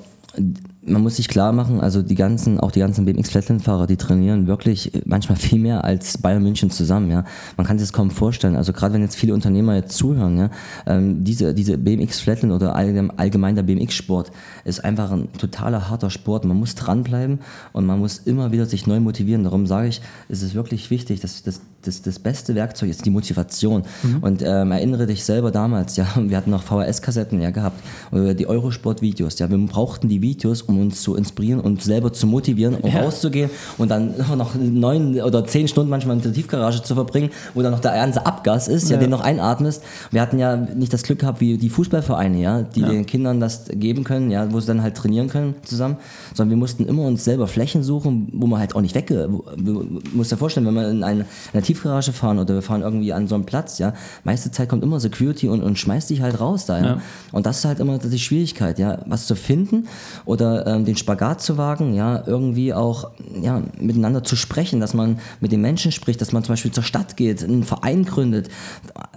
man 0.87 1.01
muss 1.01 1.15
sich 1.15 1.27
klar 1.27 1.51
machen, 1.51 1.81
also 1.81 2.01
die 2.01 2.15
ganzen, 2.15 2.59
auch 2.59 2.71
die 2.71 2.79
ganzen 2.79 3.05
BMX 3.05 3.29
Flatland-Fahrer, 3.29 3.87
die 3.87 3.97
trainieren 3.97 4.47
wirklich 4.47 4.91
manchmal 5.05 5.37
viel 5.37 5.59
mehr 5.59 5.83
als 5.83 6.17
Bayern 6.17 6.43
München 6.43 6.69
zusammen, 6.69 7.09
ja. 7.09 7.23
Man 7.57 7.65
kann 7.65 7.77
sich 7.77 7.87
das 7.87 7.93
kaum 7.93 8.11
vorstellen. 8.11 8.55
Also 8.55 8.73
gerade 8.73 8.93
wenn 8.93 9.01
jetzt 9.01 9.15
viele 9.15 9.33
Unternehmer 9.33 9.75
jetzt 9.75 9.97
zuhören, 9.97 10.37
ja, 10.37 10.49
ähm, 10.85 11.23
diese, 11.23 11.53
diese 11.53 11.77
BMX 11.77 12.19
Flatland 12.19 12.53
oder 12.53 12.75
allgemein 12.75 13.55
der 13.55 13.63
BMX-Sport 13.63 14.31
ist 14.63 14.83
einfach 14.83 15.11
ein 15.11 15.31
totaler 15.33 15.89
harter 15.89 16.09
Sport. 16.09 16.45
Man 16.45 16.57
muss 16.57 16.75
dranbleiben 16.75 17.39
und 17.73 17.85
man 17.85 17.99
muss 17.99 18.19
immer 18.19 18.51
wieder 18.51 18.65
sich 18.65 18.87
neu 18.87 18.99
motivieren. 18.99 19.43
Darum 19.43 19.65
sage 19.67 19.87
ich, 19.87 20.01
ist 20.29 20.43
es 20.43 20.53
wirklich 20.53 20.91
wichtig, 20.91 21.19
dass 21.19 21.43
das, 21.43 21.61
das, 21.87 22.01
das 22.01 22.19
beste 22.19 22.55
Werkzeug 22.55 22.89
ist 22.89 23.05
die 23.05 23.09
Motivation. 23.09 23.83
Mhm. 24.03 24.17
Und 24.21 24.41
ähm, 24.41 24.71
erinnere 24.71 25.05
dich 25.07 25.23
selber 25.23 25.51
damals, 25.51 25.97
ja, 25.97 26.07
wir 26.15 26.37
hatten 26.37 26.51
noch 26.51 26.63
VHS-Kassetten 26.63 27.41
ja 27.41 27.51
gehabt 27.51 27.81
oder 28.11 28.33
die 28.33 28.47
Eurosport-Videos, 28.47 29.39
ja, 29.39 29.49
wir 29.49 29.57
brauchten 29.57 30.09
die 30.09 30.21
Videos, 30.21 30.61
um 30.61 30.79
uns 30.79 31.01
zu 31.01 31.15
inspirieren 31.15 31.59
und 31.59 31.81
selber 31.81 32.13
zu 32.13 32.27
motivieren, 32.27 32.75
um 32.75 32.91
ja. 32.91 33.01
rauszugehen 33.01 33.49
und 33.77 33.89
dann 33.89 34.15
noch 34.37 34.55
neun 34.55 35.21
oder 35.21 35.45
zehn 35.45 35.67
Stunden 35.67 35.89
manchmal 35.89 36.17
in 36.17 36.21
der 36.21 36.33
Tiefgarage 36.33 36.83
zu 36.83 36.95
verbringen, 36.95 37.29
wo 37.53 37.61
dann 37.61 37.71
noch 37.71 37.79
der 37.79 37.93
ganze 37.93 38.25
Abgas 38.25 38.67
ist, 38.67 38.89
ja, 38.89 38.95
ja 38.95 39.01
den 39.01 39.09
noch 39.09 39.21
einatmest. 39.21 39.83
Wir 40.11 40.21
hatten 40.21 40.39
ja 40.39 40.55
nicht 40.55 40.93
das 40.93 41.03
Glück 41.03 41.19
gehabt 41.19 41.41
wie 41.41 41.57
die 41.57 41.69
Fußballvereine, 41.69 42.39
ja, 42.39 42.61
die 42.63 42.81
ja. 42.81 42.89
den 42.89 43.05
Kindern 43.05 43.39
das 43.39 43.65
geben 43.69 44.03
können, 44.03 44.31
ja, 44.31 44.51
wo 44.51 44.59
sie 44.59 44.67
dann 44.67 44.81
halt 44.81 44.95
trainieren 44.95 45.29
können 45.29 45.55
zusammen, 45.63 45.97
sondern 46.33 46.51
wir 46.51 46.57
mussten 46.57 46.85
immer 46.85 47.03
uns 47.03 47.23
selber 47.23 47.47
Flächen 47.47 47.83
suchen, 47.83 48.29
wo 48.33 48.47
man 48.47 48.59
halt 48.59 48.75
auch 48.75 48.81
nicht 48.81 48.95
weg, 48.95 49.07
du 49.07 50.01
musst 50.13 50.31
dir 50.31 50.37
vorstellen, 50.37 50.65
wenn 50.65 50.73
wir 50.73 50.89
in 50.89 51.03
eine, 51.03 51.21
in 51.21 51.27
eine 51.53 51.61
Tiefgarage 51.75 52.13
fahren 52.13 52.39
oder 52.39 52.55
wir 52.55 52.61
fahren 52.61 52.81
irgendwie 52.81 53.13
an 53.13 53.27
so 53.27 53.35
einen 53.35 53.45
Platz, 53.45 53.77
ja, 53.77 53.93
meiste 54.23 54.51
Zeit 54.51 54.69
kommt 54.69 54.83
immer 54.83 54.99
Security 54.99 55.47
und, 55.47 55.61
und 55.61 55.77
schmeißt 55.77 56.09
dich 56.09 56.21
halt 56.21 56.39
raus 56.39 56.65
da, 56.65 56.81
ja. 56.83 57.01
Und 57.31 57.45
das 57.45 57.59
ist 57.59 57.65
halt 57.65 57.79
immer 57.79 57.97
die 57.97 58.19
Schwierigkeit, 58.19 58.79
ja, 58.79 58.99
was 59.05 59.27
zu 59.27 59.35
finden 59.35 59.87
oder 60.25 60.65
ähm, 60.67 60.85
den 60.85 60.95
Spagat 60.95 61.41
zu 61.41 61.57
wagen, 61.57 61.93
ja, 61.93 62.23
irgendwie 62.25 62.73
auch 62.73 63.11
ja, 63.41 63.61
miteinander 63.79 64.23
zu 64.23 64.35
sprechen, 64.35 64.79
dass 64.79 64.93
man 64.93 65.19
mit 65.39 65.51
den 65.51 65.61
Menschen 65.61 65.91
spricht, 65.91 66.21
dass 66.21 66.31
man 66.31 66.43
zum 66.43 66.53
Beispiel 66.53 66.71
zur 66.71 66.83
Stadt 66.83 67.17
geht, 67.17 67.43
einen 67.43 67.63
Verein 67.63 68.05
gründet. 68.05 68.49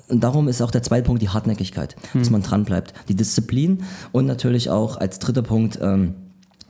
Und 0.08 0.24
darum 0.24 0.48
ist 0.48 0.62
auch 0.62 0.70
der 0.70 0.82
zweite 0.82 1.04
Punkt 1.04 1.22
die 1.22 1.28
Hartnäckigkeit, 1.28 1.96
hm. 2.12 2.20
dass 2.20 2.30
man 2.30 2.42
dranbleibt. 2.42 2.94
Die 3.08 3.14
Disziplin 3.14 3.84
und 4.12 4.26
natürlich 4.26 4.70
auch 4.70 4.96
als 4.96 5.18
dritter 5.18 5.42
Punkt 5.42 5.78
ähm, 5.80 6.14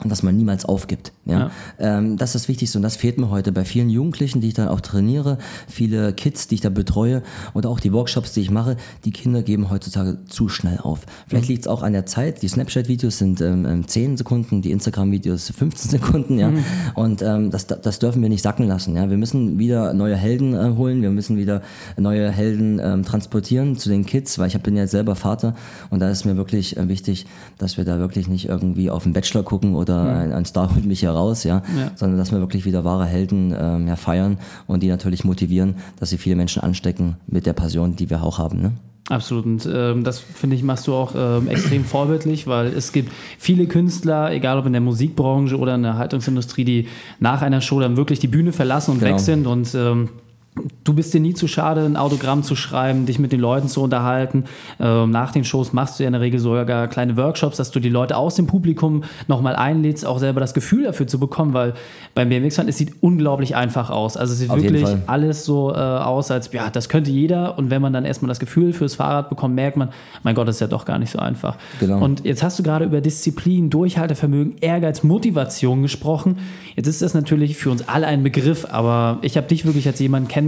dass 0.04 0.22
man 0.22 0.36
niemals 0.36 0.64
aufgibt. 0.64 1.12
Ja? 1.24 1.38
ja. 1.38 1.98
Ähm, 1.98 2.16
das 2.16 2.30
ist 2.30 2.42
das 2.42 2.48
Wichtigste 2.48 2.78
und 2.78 2.82
das 2.82 2.96
fehlt 2.96 3.18
mir 3.18 3.30
heute 3.30 3.50
bei 3.50 3.64
vielen 3.64 3.90
Jugendlichen, 3.90 4.40
die 4.40 4.48
ich 4.48 4.54
dann 4.54 4.68
auch 4.68 4.80
trainiere, 4.80 5.38
viele 5.66 6.12
Kids, 6.12 6.46
die 6.46 6.56
ich 6.56 6.60
da 6.60 6.70
betreue 6.70 7.22
oder 7.54 7.68
auch 7.68 7.80
die 7.80 7.92
Workshops, 7.92 8.32
die 8.32 8.40
ich 8.40 8.50
mache. 8.50 8.76
Die 9.04 9.10
Kinder 9.10 9.42
geben 9.42 9.70
heutzutage 9.70 10.18
zu 10.28 10.48
schnell 10.48 10.78
auf. 10.78 11.00
Vielleicht 11.26 11.46
mhm. 11.46 11.52
liegt 11.52 11.62
es 11.62 11.68
auch 11.68 11.82
an 11.82 11.92
der 11.92 12.06
Zeit. 12.06 12.42
Die 12.42 12.48
Snapchat-Videos 12.48 13.18
sind 13.18 13.40
ähm, 13.40 13.86
10 13.86 14.04
ähm, 14.04 14.16
Sekunden, 14.16 14.62
die 14.62 14.70
Instagram-Videos 14.70 15.50
15 15.50 15.90
Sekunden. 15.90 16.38
Ja? 16.38 16.50
Mhm. 16.50 16.64
Und 16.94 17.22
ähm, 17.22 17.50
das, 17.50 17.66
das 17.66 17.98
dürfen 17.98 18.22
wir 18.22 18.28
nicht 18.28 18.42
sacken 18.42 18.68
lassen. 18.68 18.94
Ja? 18.94 19.10
Wir 19.10 19.16
müssen 19.16 19.58
wieder 19.58 19.94
neue 19.94 20.16
Helden 20.16 20.54
äh, 20.54 20.76
holen. 20.76 21.02
Wir 21.02 21.10
müssen 21.10 21.36
wieder 21.36 21.62
neue 21.96 22.30
Helden 22.30 22.80
ähm, 22.82 23.04
transportieren 23.04 23.76
zu 23.76 23.88
den 23.88 24.06
Kids, 24.06 24.38
weil 24.38 24.46
ich 24.48 24.58
bin 24.60 24.76
ja 24.76 24.86
selber 24.86 25.16
Vater 25.16 25.54
und 25.90 26.00
da 26.00 26.10
ist 26.10 26.24
mir 26.24 26.36
wirklich 26.36 26.76
äh, 26.76 26.88
wichtig, 26.88 27.26
dass 27.58 27.76
wir 27.76 27.84
da 27.84 27.98
wirklich 27.98 28.28
nicht 28.28 28.48
irgendwie 28.48 28.90
auf 28.90 29.02
den 29.02 29.12
Bachelor 29.12 29.42
gucken 29.42 29.74
oder 29.74 29.87
oder 29.88 30.04
mhm. 30.04 30.10
ein, 30.10 30.32
ein, 30.32 30.44
Star 30.44 30.74
holt 30.74 30.84
mich 30.84 31.00
hier 31.00 31.10
raus, 31.10 31.44
ja? 31.44 31.62
ja, 31.78 31.90
sondern 31.94 32.18
dass 32.18 32.32
wir 32.32 32.40
wirklich 32.40 32.64
wieder 32.64 32.84
wahre 32.84 33.06
Helden 33.06 33.54
ähm, 33.58 33.88
ja, 33.88 33.96
feiern 33.96 34.38
und 34.66 34.82
die 34.82 34.88
natürlich 34.88 35.24
motivieren, 35.24 35.76
dass 35.98 36.10
sie 36.10 36.18
viele 36.18 36.36
Menschen 36.36 36.62
anstecken 36.62 37.16
mit 37.26 37.46
der 37.46 37.52
Passion, 37.52 37.96
die 37.96 38.10
wir 38.10 38.22
auch 38.22 38.38
haben. 38.38 38.60
Ne? 38.60 38.72
Absolut. 39.08 39.46
Und 39.46 39.68
ähm, 39.72 40.04
das 40.04 40.18
finde 40.20 40.56
ich, 40.56 40.62
machst 40.62 40.86
du 40.86 40.94
auch 40.94 41.14
ähm, 41.16 41.48
extrem 41.48 41.84
vorbildlich, 41.84 42.46
weil 42.46 42.66
es 42.66 42.92
gibt 42.92 43.10
viele 43.38 43.66
Künstler, 43.66 44.32
egal 44.32 44.58
ob 44.58 44.66
in 44.66 44.72
der 44.72 44.82
Musikbranche 44.82 45.56
oder 45.56 45.76
in 45.76 45.82
der 45.82 45.96
Haltungsindustrie, 45.96 46.64
die 46.64 46.88
nach 47.18 47.40
einer 47.40 47.60
Show 47.60 47.80
dann 47.80 47.96
wirklich 47.96 48.18
die 48.18 48.28
Bühne 48.28 48.52
verlassen 48.52 48.92
und 48.92 48.98
genau. 49.00 49.12
weg 49.12 49.20
sind 49.20 49.46
und 49.46 49.74
ähm, 49.74 50.10
Du 50.84 50.94
bist 50.94 51.12
dir 51.14 51.20
nie 51.20 51.34
zu 51.34 51.48
schade, 51.48 51.84
ein 51.84 51.96
Autogramm 51.96 52.42
zu 52.42 52.56
schreiben, 52.56 53.06
dich 53.06 53.18
mit 53.18 53.32
den 53.32 53.40
Leuten 53.40 53.68
zu 53.68 53.82
unterhalten. 53.82 54.44
Ähm, 54.80 55.10
nach 55.10 55.32
den 55.32 55.44
Shows 55.44 55.72
machst 55.72 55.98
du 55.98 56.04
ja 56.04 56.08
in 56.08 56.12
der 56.12 56.22
Regel 56.22 56.40
sogar 56.40 56.88
kleine 56.88 57.16
Workshops, 57.16 57.56
dass 57.56 57.70
du 57.70 57.80
die 57.80 57.88
Leute 57.88 58.16
aus 58.16 58.34
dem 58.34 58.46
Publikum 58.46 59.04
nochmal 59.26 59.56
einlädst, 59.56 60.06
auch 60.06 60.18
selber 60.18 60.40
das 60.40 60.54
Gefühl 60.54 60.84
dafür 60.84 61.06
zu 61.06 61.18
bekommen, 61.18 61.52
weil 61.54 61.74
beim 62.14 62.28
BMX-Fahren, 62.28 62.68
es 62.68 62.78
sieht 62.78 62.94
unglaublich 63.00 63.56
einfach 63.56 63.90
aus. 63.90 64.16
Also 64.16 64.32
es 64.32 64.38
sieht 64.40 64.50
Auf 64.50 64.62
wirklich 64.62 64.88
alles 65.06 65.44
so 65.44 65.72
äh, 65.72 65.76
aus, 65.76 66.30
als 66.30 66.52
ja, 66.52 66.70
das 66.70 66.88
könnte 66.88 67.10
jeder. 67.10 67.58
Und 67.58 67.70
wenn 67.70 67.82
man 67.82 67.92
dann 67.92 68.04
erstmal 68.04 68.28
das 68.28 68.40
Gefühl 68.40 68.72
fürs 68.72 68.94
Fahrrad 68.94 69.28
bekommt, 69.28 69.54
merkt 69.54 69.76
man, 69.76 69.90
mein 70.22 70.34
Gott, 70.34 70.48
das 70.48 70.56
ist 70.56 70.60
ja 70.60 70.66
doch 70.66 70.84
gar 70.84 70.98
nicht 70.98 71.10
so 71.10 71.18
einfach. 71.18 71.56
Genau. 71.80 72.02
Und 72.02 72.24
jetzt 72.24 72.42
hast 72.42 72.58
du 72.58 72.62
gerade 72.62 72.84
über 72.84 73.00
Disziplin, 73.00 73.70
Durchhaltevermögen, 73.70 74.56
Ehrgeiz, 74.60 75.02
Motivation 75.02 75.82
gesprochen. 75.82 76.38
Jetzt 76.76 76.86
ist 76.86 77.02
das 77.02 77.14
natürlich 77.14 77.56
für 77.56 77.70
uns 77.70 77.88
alle 77.88 78.06
ein 78.06 78.22
Begriff, 78.22 78.66
aber 78.70 79.18
ich 79.22 79.36
habe 79.36 79.46
dich 79.46 79.64
wirklich 79.64 79.86
als 79.86 79.98
jemanden 79.98 80.28
kennengelernt. 80.28 80.47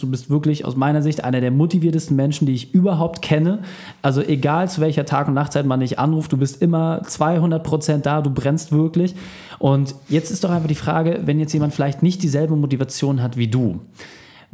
Du 0.00 0.10
bist 0.10 0.30
wirklich 0.30 0.64
aus 0.64 0.76
meiner 0.76 1.02
Sicht 1.02 1.24
einer 1.24 1.40
der 1.40 1.50
motiviertesten 1.50 2.16
Menschen, 2.16 2.46
die 2.46 2.54
ich 2.54 2.74
überhaupt 2.74 3.22
kenne. 3.22 3.60
Also 4.02 4.22
egal 4.22 4.68
zu 4.68 4.80
welcher 4.80 5.04
Tag- 5.04 5.28
und 5.28 5.34
Nachtzeit 5.34 5.66
man 5.66 5.80
dich 5.80 5.98
anruft, 5.98 6.32
du 6.32 6.36
bist 6.36 6.62
immer 6.62 7.02
200 7.06 7.62
Prozent 7.62 8.06
da, 8.06 8.20
du 8.22 8.30
brennst 8.30 8.72
wirklich. 8.72 9.14
Und 9.58 9.94
jetzt 10.08 10.30
ist 10.30 10.44
doch 10.44 10.50
einfach 10.50 10.68
die 10.68 10.74
Frage, 10.74 11.20
wenn 11.24 11.38
jetzt 11.38 11.52
jemand 11.52 11.74
vielleicht 11.74 12.02
nicht 12.02 12.22
dieselbe 12.22 12.56
Motivation 12.56 13.22
hat 13.22 13.36
wie 13.36 13.48
du. 13.48 13.80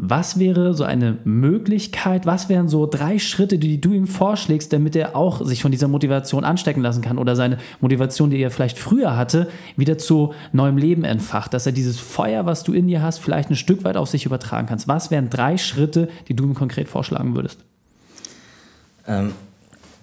Was 0.02 0.38
wäre 0.38 0.72
so 0.72 0.84
eine 0.84 1.18
Möglichkeit, 1.24 2.24
was 2.24 2.48
wären 2.48 2.68
so 2.68 2.86
drei 2.86 3.18
Schritte, 3.18 3.58
die 3.58 3.82
du 3.82 3.92
ihm 3.92 4.06
vorschlägst, 4.06 4.72
damit 4.72 4.96
er 4.96 5.14
auch 5.14 5.44
sich 5.44 5.60
von 5.60 5.70
dieser 5.70 5.88
Motivation 5.88 6.42
anstecken 6.42 6.82
lassen 6.82 7.02
kann 7.02 7.18
oder 7.18 7.36
seine 7.36 7.58
Motivation, 7.82 8.30
die 8.30 8.38
er 8.38 8.50
vielleicht 8.50 8.78
früher 8.78 9.18
hatte, 9.18 9.48
wieder 9.76 9.98
zu 9.98 10.32
neuem 10.52 10.78
Leben 10.78 11.04
entfacht, 11.04 11.52
dass 11.52 11.66
er 11.66 11.72
dieses 11.72 12.00
Feuer, 12.00 12.46
was 12.46 12.62
du 12.62 12.72
in 12.72 12.88
dir 12.88 13.02
hast, 13.02 13.18
vielleicht 13.18 13.50
ein 13.50 13.56
Stück 13.56 13.84
weit 13.84 13.98
auf 13.98 14.08
sich 14.08 14.24
übertragen 14.24 14.66
kannst? 14.66 14.88
Was 14.88 15.10
wären 15.10 15.28
drei 15.28 15.58
Schritte, 15.58 16.08
die 16.28 16.34
du 16.34 16.44
ihm 16.44 16.54
konkret 16.54 16.88
vorschlagen 16.88 17.36
würdest? 17.36 17.62
Ähm, 19.06 19.32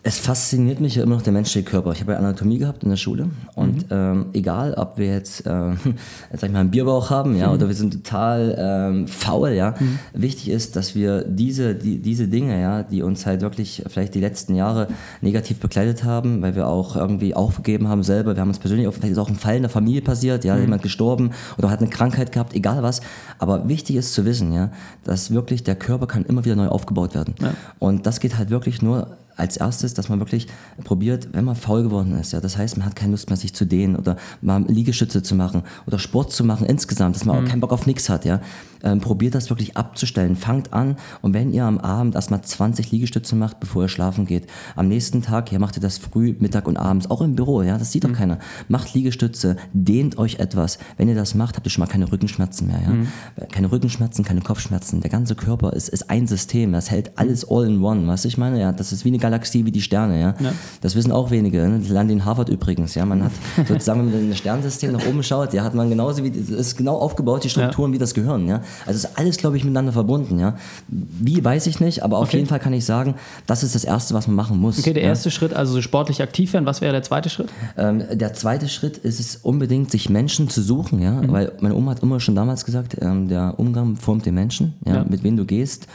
es 0.03 0.19
fasziniert 0.19 0.79
mich 0.79 0.95
ja 0.95 1.03
immer 1.03 1.15
noch 1.15 1.21
der 1.21 1.33
menschliche 1.33 1.69
Körper. 1.69 1.91
Ich 1.91 1.99
habe 1.99 2.13
ja 2.13 2.19
Anatomie 2.19 2.59
gehabt 2.59 2.83
in 2.83 2.89
der 2.89 2.97
Schule 2.97 3.29
und 3.55 3.87
ähm, 3.89 4.27
egal, 4.33 4.73
ob 4.75 4.97
wir 4.97 5.07
jetzt, 5.07 5.45
äh, 5.45 5.71
jetzt 6.31 6.41
sag 6.41 6.43
ich 6.43 6.51
mal, 6.51 6.61
einen 6.61 6.71
Bierbauch 6.71 7.09
haben, 7.09 7.35
ja, 7.35 7.51
oder 7.51 7.67
wir 7.67 7.75
sind 7.75 7.91
total 7.91 8.55
ähm, 8.57 9.07
faul, 9.07 9.51
ja. 9.51 9.75
Wichtig 10.13 10.49
ist, 10.49 10.75
dass 10.75 10.95
wir 10.95 11.23
diese, 11.23 11.75
die, 11.75 11.97
diese 11.99 12.27
Dinge, 12.27 12.61
ja, 12.61 12.83
die 12.83 13.01
uns 13.01 13.25
halt 13.25 13.41
wirklich 13.41 13.83
vielleicht 13.87 14.15
die 14.15 14.21
letzten 14.21 14.55
Jahre 14.55 14.87
negativ 15.21 15.59
begleitet 15.59 16.03
haben, 16.03 16.41
weil 16.41 16.55
wir 16.55 16.67
auch 16.67 16.95
irgendwie 16.95 17.35
aufgegeben 17.35 17.87
haben 17.87 18.03
selber. 18.03 18.35
Wir 18.35 18.41
haben 18.41 18.49
uns 18.49 18.59
persönlich, 18.59 18.87
auch, 18.87 18.93
vielleicht 18.93 19.11
ist 19.11 19.17
auch 19.17 19.29
ein 19.29 19.35
Fall 19.35 19.57
in 19.57 19.63
der 19.63 19.69
Familie 19.69 20.01
passiert, 20.01 20.45
ja, 20.45 20.57
jemand 20.57 20.83
gestorben 20.83 21.31
oder 21.57 21.69
hat 21.69 21.81
eine 21.81 21.89
Krankheit 21.89 22.31
gehabt, 22.31 22.53
egal 22.53 22.83
was. 22.83 23.01
Aber 23.39 23.67
wichtig 23.67 23.95
ist 23.95 24.13
zu 24.13 24.25
wissen, 24.25 24.53
ja, 24.53 24.71
dass 25.03 25.31
wirklich 25.31 25.63
der 25.63 25.75
Körper 25.75 26.07
kann 26.07 26.23
immer 26.23 26.45
wieder 26.45 26.55
neu 26.55 26.67
aufgebaut 26.67 27.13
werden. 27.15 27.35
Und 27.79 28.05
das 28.05 28.19
geht 28.19 28.37
halt 28.37 28.49
wirklich 28.49 28.81
nur 28.81 29.17
als 29.37 29.57
erstes, 29.57 29.93
dass 29.93 30.09
man 30.09 30.19
wirklich 30.19 30.47
probiert, 30.83 31.29
wenn 31.33 31.45
man 31.45 31.55
faul 31.55 31.83
geworden 31.83 32.17
ist, 32.19 32.33
ja, 32.33 32.41
das 32.41 32.57
heißt, 32.57 32.77
man 32.77 32.85
hat 32.85 32.95
keine 32.95 33.11
Lust 33.11 33.29
mehr, 33.29 33.37
sich 33.37 33.53
zu 33.53 33.65
dehnen 33.65 33.95
oder 33.95 34.17
mal 34.41 34.63
Liegestütze 34.67 35.23
zu 35.23 35.35
machen 35.35 35.63
oder 35.85 35.99
Sport 35.99 36.31
zu 36.31 36.43
machen 36.43 36.65
insgesamt, 36.65 37.15
dass 37.15 37.25
man 37.25 37.37
auch 37.37 37.49
keinen 37.49 37.61
Bock 37.61 37.71
auf 37.71 37.85
nichts 37.85 38.09
hat, 38.09 38.25
ja, 38.25 38.41
ähm, 38.83 38.99
probiert 38.99 39.35
das 39.35 39.49
wirklich 39.49 39.77
abzustellen. 39.77 40.35
Fangt 40.35 40.73
an 40.73 40.97
und 41.21 41.33
wenn 41.33 41.51
ihr 41.51 41.65
am 41.65 41.77
Abend 41.77 42.15
erstmal 42.15 42.41
20 42.41 42.91
Liegestütze 42.91 43.35
macht, 43.35 43.59
bevor 43.59 43.83
ihr 43.83 43.89
schlafen 43.89 44.25
geht, 44.25 44.47
am 44.75 44.87
nächsten 44.87 45.21
Tag, 45.21 45.51
ja, 45.51 45.59
macht 45.59 45.77
ihr 45.77 45.81
das 45.81 45.97
früh, 45.97 46.35
Mittag 46.39 46.67
und 46.67 46.77
abends, 46.77 47.09
auch 47.09 47.21
im 47.21 47.35
Büro, 47.35 47.61
ja, 47.61 47.77
das 47.77 47.91
sieht 47.91 48.03
doch 48.03 48.13
keiner. 48.13 48.39
Macht 48.67 48.93
Liegestütze, 48.93 49.57
dehnt 49.73 50.17
euch 50.17 50.39
etwas. 50.39 50.79
Wenn 50.97 51.09
ihr 51.09 51.15
das 51.15 51.35
macht, 51.35 51.55
habt 51.55 51.67
ihr 51.67 51.69
schon 51.69 51.83
mal 51.83 51.91
keine 51.91 52.11
Rückenschmerzen 52.11 52.67
mehr, 52.67 52.81
ja. 52.81 53.45
Keine 53.51 53.71
Rückenschmerzen, 53.71 54.23
keine 54.23 54.41
Kopfschmerzen. 54.41 55.01
Der 55.01 55.09
ganze 55.09 55.35
Körper 55.35 55.73
ist, 55.73 55.89
ist 55.89 56.09
ein 56.09 56.27
System, 56.27 56.71
das 56.71 56.91
hält 56.91 57.17
alles 57.17 57.49
all 57.49 57.65
in 57.65 57.81
one, 57.81 58.07
weißt 58.07 58.25
du, 58.25 58.27
ich 58.27 58.37
meine, 58.37 58.59
ja, 58.59 58.71
das 58.71 58.91
ist 58.91 59.05
wie 59.05 59.09
eine 59.09 59.17
Galaxie, 59.27 59.65
wie 59.65 59.71
die 59.71 59.81
Sterne, 59.81 60.19
ja. 60.21 60.35
Ja. 60.39 60.51
Das 60.81 60.95
wissen 60.95 61.11
auch 61.11 61.31
wenige, 61.31 61.67
ne? 61.67 61.79
das 61.79 61.89
lernen 61.89 62.09
die 62.09 62.13
in 62.15 62.25
Harvard 62.25 62.49
übrigens, 62.49 62.95
ja. 62.95 63.05
Man 63.05 63.23
hat 63.23 63.31
sozusagen, 63.67 63.99
wenn 64.05 64.11
man 64.11 64.21
in 64.21 64.29
das 64.29 64.37
Sternensystem 64.39 64.91
nach 64.93 65.05
oben 65.05 65.21
schaut, 65.23 65.53
ja, 65.53 65.63
hat 65.63 65.73
man 65.75 65.89
genauso 65.89 66.23
wie, 66.23 66.29
es 66.29 66.49
ist 66.49 66.77
genau 66.77 66.97
aufgebaut, 66.97 67.43
die 67.43 67.49
Strukturen 67.49 67.91
wie 67.93 67.97
das 67.97 68.13
Gehirn, 68.13 68.47
ja. 68.47 68.61
Also 68.85 69.05
ist 69.07 69.17
alles, 69.17 69.37
glaube 69.37 69.57
ich, 69.57 69.63
miteinander 69.63 69.91
verbunden, 69.91 70.39
ja. 70.39 70.55
Wie, 70.87 71.43
weiß 71.43 71.67
ich 71.67 71.79
nicht, 71.79 72.03
aber 72.03 72.17
auf 72.19 72.27
Okay. 72.27 72.37
jeden 72.37 72.49
Fall 72.49 72.59
kann 72.59 72.73
ich 72.73 72.85
sagen, 72.85 73.15
das 73.45 73.63
ist 73.63 73.73
das 73.75 73.83
Erste, 73.83 74.13
was 74.13 74.27
man 74.27 74.35
machen 74.35 74.59
muss. 74.59 74.79
Okay, 74.79 74.93
der 74.93 75.03
ja. 75.03 75.09
erste 75.09 75.31
Schritt, 75.31 75.53
also 75.53 75.73
so 75.73 75.81
sportlich 75.81 76.21
aktiv 76.21 76.53
werden, 76.53 76.65
was 76.65 76.81
wäre 76.81 76.91
der 76.91 77.03
zweite 77.03 77.29
Schritt? 77.29 77.49
Ähm, 77.77 78.03
der 78.13 78.33
zweite 78.33 78.67
Schritt 78.69 78.97
ist 78.97 79.19
es 79.19 79.35
unbedingt, 79.37 79.91
sich 79.91 80.09
Menschen 80.09 80.49
zu 80.49 80.61
suchen, 80.61 81.01
ja, 81.01 81.11
Mhm. 81.11 81.31
weil 81.31 81.51
meine 81.59 81.75
Oma 81.75 81.91
hat 81.91 82.03
immer 82.03 82.19
schon 82.19 82.35
damals 82.35 82.65
gesagt, 82.65 82.97
ähm, 83.01 83.27
der 83.27 83.55
Umgang 83.57 83.95
formt 83.95 84.25
den 84.25 84.35
Menschen, 84.35 84.73
ja, 84.85 84.95
Ja. 84.97 85.05
mit 85.07 85.23
wem 85.23 85.35
du 85.37 85.45
gehst, 85.45 85.87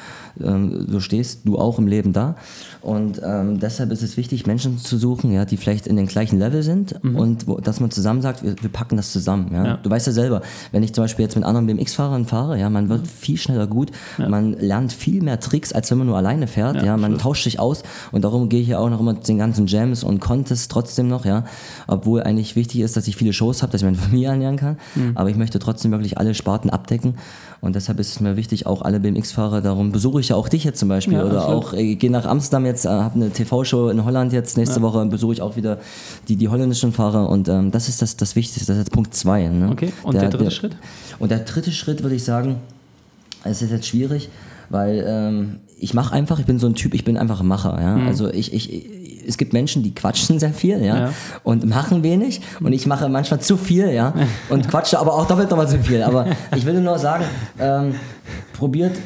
ähm, 0.42 0.86
so 0.90 1.00
stehst 1.00 1.40
du 1.44 1.58
auch 1.58 1.78
im 1.78 1.86
Leben 1.86 2.12
da 2.12 2.36
und 2.80 3.20
ähm, 3.24 3.60
deshalb 3.60 3.90
ist 3.90 4.02
es 4.02 4.16
wichtig, 4.16 4.46
Menschen 4.46 4.78
zu 4.78 4.98
suchen, 4.98 5.32
ja, 5.32 5.44
die 5.44 5.56
vielleicht 5.56 5.86
in 5.86 5.96
den 5.96 6.06
gleichen 6.06 6.38
Level 6.38 6.62
sind 6.62 6.94
und 7.02 7.46
wo, 7.46 7.58
dass 7.58 7.80
man 7.80 7.90
zusammen 7.90 8.22
sagt, 8.22 8.42
wir, 8.42 8.54
wir 8.60 8.70
packen 8.70 8.96
das 8.96 9.12
zusammen, 9.12 9.50
ja. 9.52 9.60
Mhm. 9.60 9.66
Ja. 9.66 9.76
Du 9.82 9.90
weißt 9.90 10.06
ja 10.06 10.12
selber, 10.12 10.42
wenn 10.72 10.82
ich 10.82 10.92
zum 10.92 11.04
Beispiel 11.04 11.24
jetzt 11.24 11.34
mit 11.34 11.44
anderen 11.44 11.66
BMX-Fahrern 11.66 12.26
fahre, 12.26 12.58
ja, 12.58 12.70
man 12.70 12.88
wird 12.88 13.06
viel 13.06 13.36
schneller 13.36 13.66
gut, 13.66 13.90
man 14.18 14.54
lernt 14.54 14.92
viel 14.92 15.22
mehr 15.22 15.40
Tricks, 15.40 15.72
als 15.72 15.90
wenn 15.90 15.98
man 15.98 16.06
nur 16.06 16.16
alleine 16.16 16.46
fährt, 16.46 16.82
ja, 16.82 16.96
man 16.96 17.18
tauscht 17.18 17.44
sich 17.44 17.58
aus 17.58 17.82
und 18.10 18.24
darum 18.24 18.48
gehe 18.48 18.60
ich 18.60 18.68
ja 18.68 18.78
auch 18.78 18.90
noch 18.90 19.00
immer 19.00 19.20
zu 19.20 19.32
den 19.32 19.38
ganzen 19.38 19.66
Jams 19.66 20.04
und 20.04 20.20
Contests 20.20 20.68
trotzdem 20.68 21.08
noch, 21.08 21.24
ja, 21.24 21.44
obwohl 21.86 22.22
eigentlich 22.22 22.56
wichtig 22.56 22.80
ist, 22.80 22.96
dass 22.96 23.08
ich 23.08 23.16
viele 23.16 23.32
Shows 23.32 23.62
habe, 23.62 23.72
dass 23.72 23.82
ich 23.82 23.84
meine 23.86 23.96
Familie 24.02 24.28
ernähren 24.28 24.56
kann, 24.56 24.76
aber 25.14 25.30
ich 25.30 25.36
möchte 25.36 25.58
trotzdem 25.58 25.90
wirklich 25.90 26.18
alle 26.18 26.34
Sparten 26.34 26.70
abdecken 26.70 27.14
und 27.62 27.76
deshalb 27.76 28.00
ist 28.00 28.10
es 28.10 28.20
mir 28.20 28.36
wichtig, 28.36 28.66
auch 28.66 28.82
alle 28.82 28.98
BMX-Fahrer, 28.98 29.60
darum 29.60 29.92
besuche 29.92 30.18
ich 30.20 30.30
ja 30.30 30.36
auch 30.36 30.48
dich 30.48 30.64
jetzt 30.64 30.80
zum 30.80 30.88
Beispiel 30.88 31.14
Ja, 31.14 31.24
oder 31.24 31.42
absolut. 31.42 31.64
auch, 31.64 31.72
ich 31.74 31.96
gehe 31.96 32.10
nach 32.10 32.26
Amsterdam 32.26 32.66
jetzt, 32.66 32.84
äh, 32.84 32.88
habe 32.88 33.14
eine 33.14 33.30
TV-Show 33.30 33.88
in 33.88 34.04
Holland 34.04 34.32
jetzt, 34.32 34.56
nächste 34.56 34.82
Woche 34.82 35.06
besuche 35.06 35.34
ich 35.34 35.42
auch 35.42 35.54
wieder 35.54 35.78
die, 36.26 36.34
die 36.34 36.48
holländischen 36.48 36.92
Fahrer 36.92 37.28
und 37.28 37.48
ähm, 37.48 37.70
das 37.70 37.88
ist 37.88 38.02
das, 38.02 38.16
das 38.16 38.34
Wichtigste, 38.34 38.66
das 38.66 38.76
ist 38.76 38.86
jetzt 38.86 38.92
Punkt 38.92 39.14
zwei. 39.14 39.46
Ne? 39.46 39.68
Okay, 39.70 39.92
und 40.02 40.14
der 40.14 40.28
dritte 40.28 40.50
Schritt? 40.50 40.76
Und 41.20 41.30
der 41.30 41.38
dritte 41.38 41.70
Schritt 41.70 42.02
würde 42.02 42.16
ich 42.16 42.24
sagen, 42.24 42.56
es 43.44 43.62
ist 43.62 43.70
jetzt 43.70 43.86
schwierig, 43.86 44.28
weil 44.68 45.04
ähm, 45.06 45.60
ich 45.78 45.94
mache 45.94 46.12
einfach, 46.14 46.40
ich 46.40 46.46
bin 46.46 46.58
so 46.58 46.66
ein 46.66 46.74
Typ, 46.74 46.94
ich 46.94 47.04
bin 47.04 47.16
einfach 47.16 47.40
ein 47.40 47.46
Macher. 47.46 47.80
Ja? 47.80 48.06
Also 48.06 48.28
ich, 48.28 48.52
ich, 48.52 48.72
es 49.26 49.38
gibt 49.38 49.52
Menschen, 49.52 49.82
die 49.82 49.94
quatschen 49.94 50.38
sehr 50.38 50.52
viel 50.52 50.84
ja? 50.84 50.96
Ja. 50.96 51.12
und 51.42 51.66
machen 51.66 52.02
wenig 52.02 52.40
und 52.60 52.72
ich 52.72 52.86
mache 52.86 53.08
manchmal 53.08 53.40
zu 53.40 53.56
viel 53.56 53.90
ja? 53.90 54.14
und 54.48 54.68
quatsche 54.68 54.98
aber 54.98 55.14
auch 55.14 55.26
doppelt 55.26 55.50
nochmal 55.50 55.68
zu 55.68 55.78
viel. 55.78 56.02
Aber 56.02 56.26
ich 56.56 56.64
will 56.64 56.80
nur 56.80 56.98
sagen, 56.98 57.24
ähm, 57.58 57.94
probiert 58.52 58.96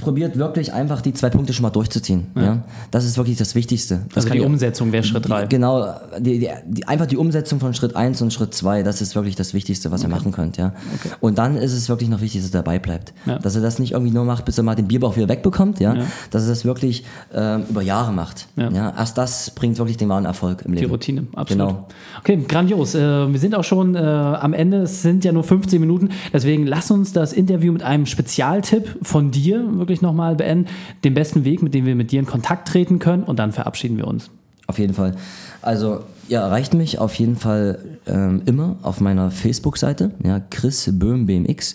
probiert 0.00 0.36
wirklich 0.38 0.72
einfach 0.72 1.00
die 1.00 1.12
zwei 1.12 1.30
Punkte 1.30 1.52
schon 1.52 1.62
mal 1.62 1.70
durchzuziehen. 1.70 2.26
Ja. 2.34 2.62
Das 2.90 3.04
ist 3.04 3.16
wirklich 3.16 3.36
das 3.36 3.54
Wichtigste. 3.54 4.00
Das 4.08 4.18
Also 4.18 4.28
kann 4.28 4.38
die 4.38 4.44
Umsetzung 4.44 4.92
wäre 4.92 5.04
Schritt 5.04 5.28
drei. 5.28 5.46
Genau, 5.46 5.94
die, 6.18 6.38
die, 6.38 6.48
die, 6.66 6.88
einfach 6.88 7.06
die 7.06 7.16
Umsetzung 7.16 7.60
von 7.60 7.74
Schritt 7.74 7.96
1 7.96 8.20
und 8.22 8.32
Schritt 8.32 8.54
2, 8.54 8.82
das 8.82 9.00
ist 9.00 9.14
wirklich 9.14 9.36
das 9.36 9.54
Wichtigste, 9.54 9.90
was 9.90 10.02
ihr 10.02 10.08
machen 10.08 10.32
könnt. 10.32 10.56
Ja. 10.56 10.72
Und 11.20 11.38
dann 11.38 11.56
ist 11.56 11.72
es 11.72 11.88
wirklich 11.88 12.08
noch 12.08 12.20
wichtig, 12.20 12.42
dass 12.42 12.50
er 12.50 12.62
dabei 12.62 12.78
bleibt. 12.78 13.12
Ja. 13.26 13.38
Dass 13.38 13.56
er 13.56 13.62
das 13.62 13.78
nicht 13.78 13.92
irgendwie 13.92 14.12
nur 14.12 14.24
macht, 14.24 14.44
bis 14.44 14.58
er 14.58 14.64
mal 14.64 14.74
den 14.74 14.88
Bierbauch 14.88 15.16
wieder 15.16 15.28
wegbekommt, 15.28 15.80
ja. 15.80 15.94
Ja. 15.94 16.04
dass 16.30 16.44
er 16.44 16.50
das 16.50 16.64
wirklich 16.64 17.04
ähm, 17.34 17.64
über 17.68 17.82
Jahre 17.82 18.12
macht. 18.12 18.46
Ja. 18.56 18.70
Ja. 18.70 18.94
Erst 18.96 19.18
das 19.18 19.50
bringt 19.50 19.78
wirklich 19.78 19.96
den 19.96 20.08
wahren 20.08 20.24
Erfolg 20.24 20.62
im 20.62 20.72
Die 20.72 20.80
Leben. 20.80 20.90
Routine, 20.90 21.26
absolut. 21.34 21.68
Genau. 21.68 21.88
Okay, 22.20 22.44
grandios. 22.46 22.94
Äh, 22.94 23.32
wir 23.32 23.38
sind 23.38 23.54
auch 23.54 23.64
schon 23.64 23.94
äh, 23.94 23.98
am 23.98 24.52
Ende. 24.52 24.82
Es 24.82 25.02
sind 25.02 25.24
ja 25.24 25.32
nur 25.32 25.44
15 25.44 25.80
Minuten. 25.80 26.10
Deswegen 26.32 26.66
lass 26.66 26.90
uns 26.90 27.12
das 27.12 27.32
Interview 27.32 27.72
mit 27.72 27.82
einem 27.82 28.06
Spezialtipp 28.06 28.98
von 29.02 29.30
dir 29.30 29.64
wirklich 29.78 29.89
nochmal 30.02 30.36
beenden. 30.36 30.66
Den 31.04 31.14
besten 31.14 31.44
Weg, 31.44 31.62
mit 31.62 31.74
dem 31.74 31.86
wir 31.86 31.94
mit 31.94 32.12
dir 32.12 32.20
in 32.20 32.26
Kontakt 32.26 32.68
treten 32.68 32.98
können. 32.98 33.24
Und 33.24 33.38
dann 33.38 33.52
verabschieden 33.52 33.96
wir 33.96 34.06
uns. 34.06 34.30
Auf 34.66 34.78
jeden 34.78 34.94
Fall. 34.94 35.16
Also, 35.62 36.04
ihr 36.28 36.38
erreicht 36.38 36.74
mich 36.74 36.98
auf 37.00 37.14
jeden 37.16 37.34
Fall 37.34 37.80
ähm, 38.06 38.42
immer 38.46 38.76
auf 38.82 39.00
meiner 39.00 39.32
Facebook-Seite, 39.32 40.12
ja, 40.22 40.40
Chris 40.48 40.88
Böhm 40.92 41.26
BMX. 41.26 41.74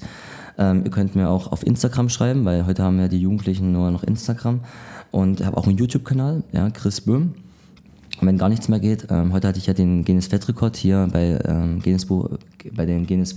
Ähm, 0.57 0.83
ihr 0.85 0.91
könnt 0.91 1.13
mir 1.13 1.29
auch 1.29 1.51
auf 1.51 1.67
Instagram 1.67 2.07
schreiben, 2.07 2.45
weil 2.45 2.65
heute 2.65 2.83
haben 2.83 2.97
ja 2.99 3.09
die 3.09 3.19
Jugendlichen 3.19 3.73
nur 3.73 3.91
noch 3.91 4.03
Instagram. 4.03 4.61
Und 5.11 5.41
ich 5.41 5.45
habe 5.45 5.57
auch 5.57 5.67
einen 5.67 5.77
YouTube-Kanal, 5.77 6.43
ja, 6.53 6.69
Chris 6.69 7.01
Böhm. 7.01 7.33
Und 8.21 8.27
wenn 8.27 8.37
gar 8.37 8.47
nichts 8.47 8.69
mehr 8.69 8.79
geht, 8.79 9.07
ähm, 9.09 9.33
heute 9.33 9.49
hatte 9.49 9.59
ich 9.59 9.67
ja 9.67 9.73
den 9.73 10.05
Guinness 10.05 10.31
Weltrekord 10.31 10.77
hier 10.77 11.09
bei, 11.11 11.37
ähm, 11.45 11.81
Guinness, 11.81 12.07
bei 12.73 12.85
dem 12.85 13.05
Guinness 13.05 13.35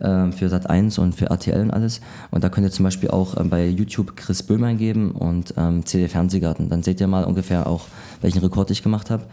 Ähm, 0.00 0.32
für 0.32 0.48
Sat 0.48 0.70
1 0.70 0.98
und 0.98 1.14
für 1.14 1.26
RTL 1.26 1.60
und 1.60 1.70
alles. 1.72 2.00
Und 2.30 2.44
da 2.44 2.48
könnt 2.48 2.66
ihr 2.66 2.70
zum 2.70 2.84
Beispiel 2.84 3.10
auch 3.10 3.36
ähm, 3.36 3.50
bei 3.50 3.66
YouTube 3.66 4.16
Chris 4.16 4.42
Böhm 4.42 4.62
eingeben 4.64 5.10
und 5.10 5.54
ähm, 5.56 5.84
CD 5.86 6.08
Fernsehgarten. 6.08 6.68
Dann 6.68 6.82
seht 6.82 7.00
ihr 7.00 7.08
mal 7.08 7.24
ungefähr 7.24 7.66
auch, 7.66 7.86
welchen 8.20 8.38
Rekord 8.38 8.70
ich 8.70 8.82
gemacht 8.82 9.10
habe. 9.10 9.24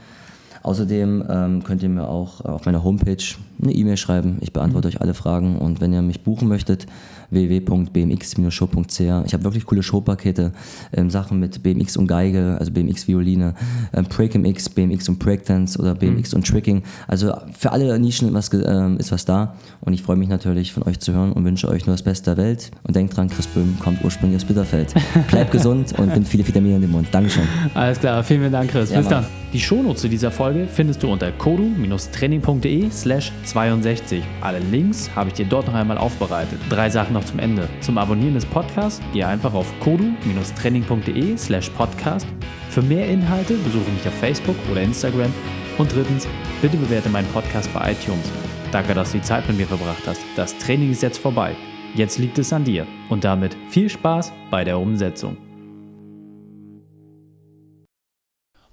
Außerdem 0.65 1.23
ähm, 1.29 1.63
könnt 1.63 1.83
ihr 1.83 1.89
mir 1.89 2.07
auch 2.07 2.43
auf 2.43 2.65
meiner 2.65 2.83
Homepage 2.83 3.23
eine 3.61 3.71
E-Mail 3.71 3.97
schreiben. 3.97 4.37
Ich 4.41 4.51
beantworte 4.51 4.87
mhm. 4.87 4.95
euch 4.95 5.01
alle 5.01 5.13
Fragen 5.13 5.59
und 5.59 5.79
wenn 5.79 5.93
ihr 5.93 6.01
mich 6.01 6.23
buchen 6.23 6.47
möchtet, 6.47 6.87
www.bmx-show.ch. 7.29 8.99
Ich 8.99 9.33
habe 9.33 9.43
wirklich 9.43 9.67
coole 9.67 9.83
Showpakete, 9.83 10.53
ähm, 10.91 11.11
Sachen 11.11 11.39
mit 11.39 11.61
BMX 11.61 11.97
und 11.97 12.07
Geige, 12.07 12.57
also 12.59 12.71
BMX-Violine, 12.71 13.53
ähm, 13.93 14.05
PreakMX, 14.05 14.69
BMX 14.69 15.07
und 15.07 15.19
Breakdance 15.19 15.77
oder 15.77 15.93
BMX 15.93 16.31
mhm. 16.31 16.37
und 16.37 16.47
Tricking. 16.47 16.81
Also 17.07 17.31
für 17.55 17.71
alle 17.71 17.99
Nischen 17.99 18.33
was, 18.33 18.51
ähm, 18.51 18.97
ist 18.97 19.11
was 19.11 19.23
da 19.23 19.53
und 19.81 19.93
ich 19.93 20.01
freue 20.01 20.15
mich 20.15 20.29
natürlich 20.29 20.73
von 20.73 20.81
euch 20.81 20.99
zu 20.99 21.13
hören 21.13 21.31
und 21.31 21.45
wünsche 21.45 21.67
euch 21.69 21.85
nur 21.85 21.93
das 21.93 22.01
Beste 22.01 22.33
der 22.33 22.43
Welt 22.43 22.71
und 22.81 22.95
denkt 22.95 23.15
dran, 23.15 23.29
Chris 23.29 23.45
Böhm 23.45 23.77
kommt 23.79 24.03
ursprünglich 24.03 24.41
aus 24.41 24.45
Bitterfeld. 24.45 24.95
Bleibt 25.29 25.51
gesund 25.51 25.93
und 25.99 26.11
nimmt 26.11 26.27
viele 26.27 26.47
Vitamine 26.47 26.77
in 26.77 26.81
den 26.81 26.91
Mund. 26.91 27.09
Dankeschön. 27.11 27.43
Alles 27.75 27.99
klar, 27.99 28.23
vielen, 28.23 28.39
vielen 28.39 28.51
Dank 28.51 28.71
Chris. 28.71 28.89
Ja, 28.89 28.97
Bis 28.97 29.11
Mann. 29.11 29.21
dann. 29.21 29.44
Die 29.55 29.61
Shownotes 29.61 30.01
zu 30.01 30.09
dieser 30.09 30.31
Folge 30.31 30.67
findest 30.67 31.01
du 31.01 31.09
unter 31.09 31.31
kodu-training.de 31.31 32.91
slash 32.91 33.31
62. 33.45 34.21
Alle 34.41 34.59
Links 34.59 35.09
habe 35.15 35.29
ich 35.29 35.35
dir 35.35 35.45
dort 35.45 35.67
noch 35.67 35.75
einmal 35.75 35.97
aufbereitet. 35.97 36.59
Drei 36.69 36.89
Sachen 36.89 37.13
noch 37.13 37.23
zum 37.23 37.39
Ende. 37.39 37.69
Zum 37.79 37.97
Abonnieren 37.97 38.33
des 38.33 38.45
Podcasts 38.45 38.99
geh 39.13 39.23
einfach 39.23 39.53
auf 39.53 39.71
kodu-training.de 39.79 41.37
slash 41.37 41.69
podcast. 41.69 42.27
Für 42.69 42.81
mehr 42.81 43.07
Inhalte 43.07 43.53
besuche 43.53 43.89
mich 43.91 44.05
auf 44.05 44.15
Facebook 44.15 44.57
oder 44.69 44.81
Instagram. 44.81 45.33
Und 45.77 45.95
drittens, 45.95 46.27
bitte 46.61 46.75
bewerte 46.75 47.07
meinen 47.07 47.29
Podcast 47.29 47.73
bei 47.73 47.93
iTunes. 47.93 48.29
Danke, 48.73 48.93
dass 48.93 49.13
du 49.13 49.19
die 49.19 49.23
Zeit 49.23 49.47
mit 49.47 49.55
mir 49.55 49.67
verbracht 49.67 50.03
hast. 50.05 50.19
Das 50.35 50.57
Training 50.57 50.91
ist 50.91 51.01
jetzt 51.01 51.19
vorbei. 51.19 51.55
Jetzt 51.95 52.19
liegt 52.19 52.37
es 52.39 52.51
an 52.51 52.65
dir. 52.65 52.85
Und 53.07 53.23
damit 53.23 53.55
viel 53.69 53.87
Spaß 53.87 54.33
bei 54.51 54.65
der 54.65 54.77
Umsetzung. 54.77 55.37